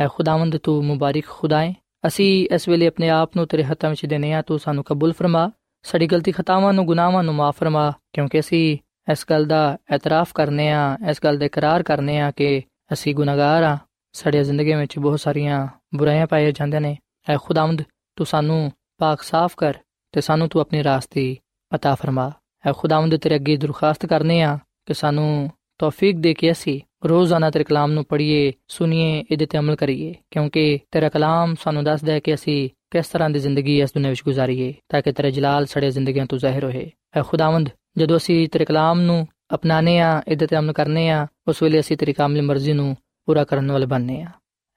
ਹੈ 0.01 0.07
ਖੁਦਾਵੰਦ, 0.07 0.57
ਤੂੰ 0.57 0.85
ਮੁਬਾਰਕ 0.85 1.25
ਖੁਦਾ 1.29 1.61
ਹੈ 1.61 1.73
ਅਸੀਂ 2.07 2.47
ਇਸ 2.55 2.67
ਵੇਲੇ 2.67 2.87
ਆਪਣੇ 2.87 3.09
ਆਪ 3.09 3.35
ਨੂੰ 3.35 3.47
ਤੇਰੇ 3.47 3.63
ਹੱਥਾਂ 3.63 3.89
ਵਿੱਚ 3.89 4.05
ਦੇਨੇ 4.05 4.33
ਆ, 4.33 4.41
ਤੂੰ 4.41 4.59
ਸਾਨੂੰ 4.59 4.83
ਕਬੂਲ 4.83 5.13
ਫਰਮਾ। 5.13 5.51
ਸਾਡੀ 5.83 6.07
ਗਲਤੀ 6.07 6.31
ਖਤਾਵਾਂ 6.31 6.73
ਨੂੰ 6.73 6.85
ਗੁਨਾਹਾਂ 6.85 7.23
ਨੂੰ 7.23 7.35
ਮਾਫ 7.35 7.57
ਫਰਮਾ, 7.57 7.93
ਕਿਉਂਕਿ 8.13 8.39
ਅਸੀਂ 8.39 8.77
ਇਸ 9.11 9.25
ਗੱਲ 9.29 9.45
ਦਾ 9.45 9.77
ਇਤਰਾਫ 9.95 10.33
ਕਰਨੇ 10.33 10.71
ਆ, 10.71 10.97
ਇਸ 11.09 11.19
ਗੱਲ 11.23 11.37
ਦਾ 11.37 11.45
ਇਕਰਾਰ 11.45 11.83
ਕਰਨੇ 11.83 12.19
ਆ 12.19 12.31
ਕਿ 12.31 12.61
ਅਸੀਂ 12.93 13.15
ਗੁਨਾਹਗਾਰ 13.15 13.63
ਆ। 13.63 13.77
ਸਾਡੀ 14.13 14.43
ਜ਼ਿੰਦਗੀ 14.43 14.73
ਵਿੱਚ 14.73 14.99
ਬਹੁਤ 14.99 15.19
ਸਾਰੀਆਂ 15.19 15.67
ਬੁਰਾਈਆਂ 15.95 16.27
ਪਾਈਆਂ 16.27 16.51
ਜਾਂਦੀਆਂ 16.51 16.81
ਨੇ। 16.81 16.97
ਐ 17.29 17.37
ਖੁਦਾਵੰਦ, 17.43 17.81
ਤੂੰ 18.15 18.25
ਸਾਨੂੰ 18.25 18.71
ਪਾਕ 19.01 19.21
ਸਾਫ਼ 19.21 19.55
ਕਰ 19.57 19.77
ਤੇ 20.13 20.21
ਸਾਨੂੰ 20.21 20.47
ਤੂੰ 20.49 20.61
ਆਪਣੇ 20.61 20.83
ਰਾਸਤੇ 20.83 21.23
ਪਤਾ 21.71 21.93
ਫਰਮਾ। 21.95 22.31
ਐ 22.67 22.71
ਖੁਦਾਵੰਦ 22.77 23.15
ਤੇਰੇ 23.15 23.35
ਅੱਗੇ 23.35 23.55
ਦਰਖਾਸਤ 23.57 24.05
ਕਰਨੇ 24.05 24.41
ਆ 24.41 24.57
ਕਿ 24.85 24.93
ਸਾਨੂੰ 24.93 25.49
ਤੌਫੀਕ 25.79 26.17
ਦੇ 26.17 26.33
ਕੇ 26.33 26.51
ਅਸੀਂ 26.51 26.79
ਰੋਜ਼ਾਨਾ 27.05 27.49
ਤੇਰੇ 27.49 27.63
ਕਲਾਮ 27.63 27.91
ਨੂੰ 27.91 28.03
ਪੜ੍ਹੀਏ 28.05 28.51
ਸੁਣੀਏ 28.67 29.23
ਇਹਦੇ 29.31 29.45
ਤੇ 29.45 29.57
ਅਮਲ 29.57 29.75
ਕਰੀਏ, 29.75 30.13
ਕਿਉਂਕਿ 30.31 30.79
ਤੇਰਾ 30.91 31.09
ਕਲਾਮ 31.09 31.55
ਸਾਨੂੰ 31.63 31.83
ਦੱਸਦਾ 31.83 32.13
ਹੈ 32.13 32.19
ਕਿ 32.19 32.33
ਅਸੀਂ 32.33 32.69
ਕਿਸ 32.91 33.07
ਤਰ੍ਹਾਂ 33.07 33.29
ਦੀ 33.29 33.39
ਜ਼ਿੰਦਗੀ 33.39 33.79
ਇਸ 33.81 33.93
ਦੁਨੀਆਂ 33.93 34.11
ਵਿੱਚ 34.11 34.21
ਗੁਜ਼ਾਰੀਏ, 34.25 34.73
ਤਾਂ 34.89 35.01
ਕਿ 35.01 35.11
ਤੇਰਾ 35.11 35.29
ਜਲਾਲ 35.29 35.65
ਸੜੇ 35.65 35.89
ਜ਼ਿੰਦਗੀਆਂ 35.91 36.25
ਤੋਂ 36.25 36.37
ਜ਼ਾਹਿਰ 36.37 36.63
ਹੋਏ। 36.63 36.89
ਐ 37.17 37.21
ਖੁਦਾਵੰਦ, 37.21 37.69
ਜਦੋਂ 37.97 38.17
ਅਸੀਂ 38.17 38.47
ਤੇਰੇ 38.49 38.65
ਕਲਾਮ 38.65 38.99
ਨੂੰ 39.01 39.27
ਅਪਣਾਨੇ 39.53 39.99
ਆ, 39.99 40.21
ਇਹਦੇ 40.27 40.47
ਤੇ 40.47 40.57
ਅਮਲ 40.57 40.73
ਕਰਨੇ 40.73 41.09
ਆ, 41.09 41.27
ਉਸ 41.47 41.63
ਵੇਲੇ 41.63 41.79
ਅਸੀਂ 41.79 41.97
ਤੇਰੀ 41.97 42.13
ਕਾਮਿਲ 42.13 42.41
ਮਰਜ਼ੀ 42.41 42.73
ਨੂੰ 42.73 42.95
ਪੂਰਾ 43.27 43.43
ਕਰਨ 43.43 43.71
ਵਾਲੇ 43.71 43.85
ਬਣਨੇ 43.85 44.21
ਆ। 44.21 44.29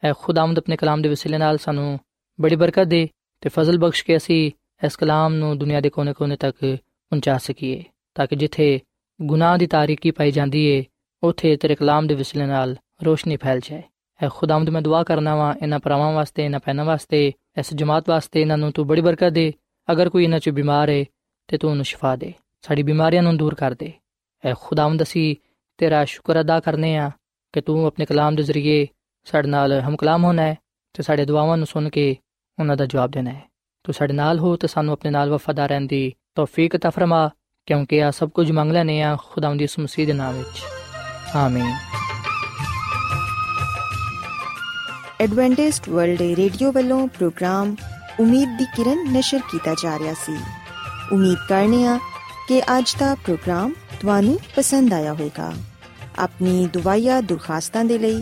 ਐ 0.02 0.12
ਖੁਦਾਵੰਦ 0.18 0.58
ਆਪਣੇ 0.58 0.76
ਕਲਾਮ 0.76 1.02
ਦੇ 1.02 1.08
ਵਸੀਲੇ 1.08 1.38
ਨਾਲ 1.38 1.58
ਸਾਨੂੰ 1.58 1.98
ਬੜੀ 2.38 2.56
ਬਰਕਤ 2.56 2.86
ਦੇ 2.86 3.08
ਤੇ 3.44 3.50
ਫਜ਼ਲ 3.50 3.78
ਬਖਸ਼ 3.78 4.04
ਕੇ 4.04 4.16
ਅਸੀਂ 4.16 4.52
ਇਸ 4.86 4.96
ਕਲਾਮ 4.96 5.34
ਨੂੰ 5.34 5.58
ਦੁਨੀਆ 5.58 5.80
ਦੇ 5.80 5.90
ਕੋਨੇ-ਕੋਨੇ 5.90 6.36
ਤੱਕ 6.36 6.56
ਪਹੁੰਚਾ 7.10 7.38
ਸਕੀਏ, 7.38 7.84
ਤਾਂ 8.14 8.26
ਕਿ 8.26 8.36
ਜਿੱਥੇ 8.36 8.80
ਗੁਨਾਹ 9.22 9.58
ਦੀ 9.58 9.66
ਤਾਰੀਕੀ 9.66 10.10
ਪਾਈ 10.10 10.30
ਜਾਂਦੀ 10.30 10.64
ਏ, 10.66 10.84
ਉਥੇ 11.22 11.56
ਤੇਰੇ 11.56 11.74
ਕਲਾਮ 11.74 12.06
ਦੇ 12.06 12.14
ਵਿਸਲੇ 12.14 12.46
ਨਾਲ 12.46 12.76
ਰੋਸ਼ਨੀ 13.04 13.36
ਫੈਲ 13.36 13.60
ਜਾਏ। 13.60 13.82
ਐ 14.22 14.28
ਖੁਦਾਮਦ 14.28 14.70
ਮੈਂ 14.70 14.82
ਦੁਆ 14.82 15.02
ਕਰਨਾ 15.02 15.36
ਵਾਂ 15.36 15.54
ਇਹਨਾਂ 15.62 15.78
ਪਰਵਾਂ 15.78 16.12
ਵਾਸਤੇ, 16.12 16.44
ਇਹਨਾਂ 16.44 16.60
ਪੈਨਾਂ 16.60 16.84
ਵਾਸਤੇ, 16.84 17.32
ਇਸ 17.58 17.74
ਜਮਾਤ 17.74 18.08
ਵਾਸਤੇ 18.08 18.40
ਇਹਨਾਂ 18.40 18.58
ਨੂੰ 18.58 18.72
ਤੂੰ 18.72 18.86
ਬੜੀ 18.86 19.00
ਬਰਕਤ 19.00 19.28
ਦੇ, 19.28 19.52
ਅਗਰ 19.92 20.08
ਕੋਈ 20.08 20.24
ਇਹਨਾਂ 20.24 20.38
ਚ 20.38 20.48
ਬਿਮਾਰ 20.48 20.88
ਏ, 20.88 21.04
ਤੇ 21.48 21.58
ਤੂੰ 21.58 21.70
ਉਹਨੂੰ 21.70 21.84
ਸ਼ਿਫਾ 21.84 22.16
ਦੇ, 22.16 22.32
ਸਾਡੀ 22.62 22.82
ਬਿਮਾਰੀਆਂ 22.82 23.22
ਨੂੰ 23.22 23.36
ਦੂਰ 23.36 23.54
ਕਰ 23.54 23.74
ਦੇ। 23.74 23.92
ਐ 24.44 24.54
ਖੁਦਾਵੰਦ, 24.60 25.02
ਅਸੀਂ 25.02 25.36
ਤੇਰਾ 25.78 26.04
ਸ਼ੁਕਰ 26.04 26.40
ਅਦਾ 26.40 26.60
ਕਰਨੇ 26.60 26.96
ਆ 26.96 27.10
ਕਿ 27.52 27.60
ਤੂੰ 27.60 27.86
ਆਪਣੇ 27.86 28.06
ਕਲਾਮ 28.06 28.34
ਦੇ 28.34 28.42
ਜ਼ਰੀਏ 28.42 28.86
ਸਾਡੇ 29.24 29.48
ਨਾਲ 29.48 29.80
ਹਮਕਲਾਮ 29.80 30.24
ਹੋਣਾ 30.24 30.42
ਹੈ 30.42 30.56
ਤੇ 30.92 31.02
ਸਾਡੇ 31.02 31.24
ਦੁਆਵਾਂ 31.24 31.56
ਨੂੰ 31.56 31.66
ਸੁਣ 31.66 31.88
ਕੇ 31.88 32.16
ਉਹਨਾਂ 32.59 32.77
ਦਾ 32.77 32.85
ਜਵਾਬ 32.85 33.11
ਦੇਣਾ 33.11 33.31
ਹੈ 33.31 33.41
ਤੂੰ 33.83 33.93
ਸਾਡੇ 33.93 34.13
ਨਾਲ 34.13 34.39
ਹੋ 34.39 34.55
ਤੇ 34.55 34.67
ਸਾਨੂੰ 34.67 34.93
ਆਪਣੇ 34.93 35.11
ਨਾਲ 35.11 35.29
ਵਫਾਦਾਰ 35.29 35.69
ਰਹਿਣ 35.69 35.85
ਦੀ 35.87 36.13
ਤੌਫੀਕ 36.35 36.75
عطا 36.75 36.91
ਫਰਮਾ 36.91 37.29
ਕਿਉਂਕਿ 37.65 38.03
ਆ 38.03 38.11
ਸਭ 38.11 38.29
ਕੁਝ 38.29 38.51
ਮੰਗ 38.51 38.71
ਲੈਨੇ 38.71 39.01
ਆ 39.01 39.17
ਖੁਦਾਵੰਦ 39.29 39.59
ਦੀ 39.59 39.67
ਮਸੀਹ 39.79 40.07
ਦੇ 40.07 40.13
ਨਾਮ 40.13 40.37
ਵਿੱਚ 40.37 40.61
ਆਮੀਨ 41.35 41.73
ਐਡਵੈਂਟਿਸਟ 45.21 45.89
ਵਰਲਡ 45.89 46.21
ਰੇਡੀਓ 46.21 46.71
ਵੱਲੋਂ 46.71 47.07
ਪ੍ਰੋਗਰਾਮ 47.07 47.75
ਉਮੀਦ 48.19 48.57
ਦੀ 48.57 48.65
ਕਿਰਨ 48.75 49.11
ਨਿਸ਼ਰ 49.11 49.39
ਕੀਤਾ 49.51 49.73
ਜਾ 49.83 49.97
ਰਿਹਾ 49.99 50.13
ਸੀ 50.13 50.37
ਉਮੀਦ 51.11 51.37
ਕਰਨੇ 51.49 51.85
ਆ 51.87 51.99
ਕਿ 52.47 52.61
ਅੱਜ 52.77 52.95
ਦਾ 52.99 53.15
ਪ੍ਰੋਗਰਾਮ 53.15 53.73
ਤੁਹਾਨੂੰ 54.01 54.39
ਪਸੰਦ 54.55 54.93
ਆਇਆ 54.93 55.13
ਹੋਵੇਗਾ 55.13 55.53
ਆਪਣੀ 56.19 56.67
ਦੁਆਇਆ 56.73 57.21
ਦੁਰਖਾਸਤਾਂ 57.21 57.85
ਦੇ 57.85 57.97
ਲਈ 57.97 58.21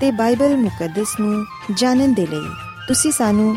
ਤੇ 0.00 0.10
ਬਾਈਬਲ 0.10 0.56
ਮੁਕੱਦਸ 0.56 1.20
ਨੂੰ 1.20 1.44
ਜਾਣਨ 1.74 2.14
ਦੇ 2.14 2.26
ਲਈ 2.26 2.48
ਤੁਸੀਂ 2.88 3.12
ਸਾਨੂੰ 3.12 3.56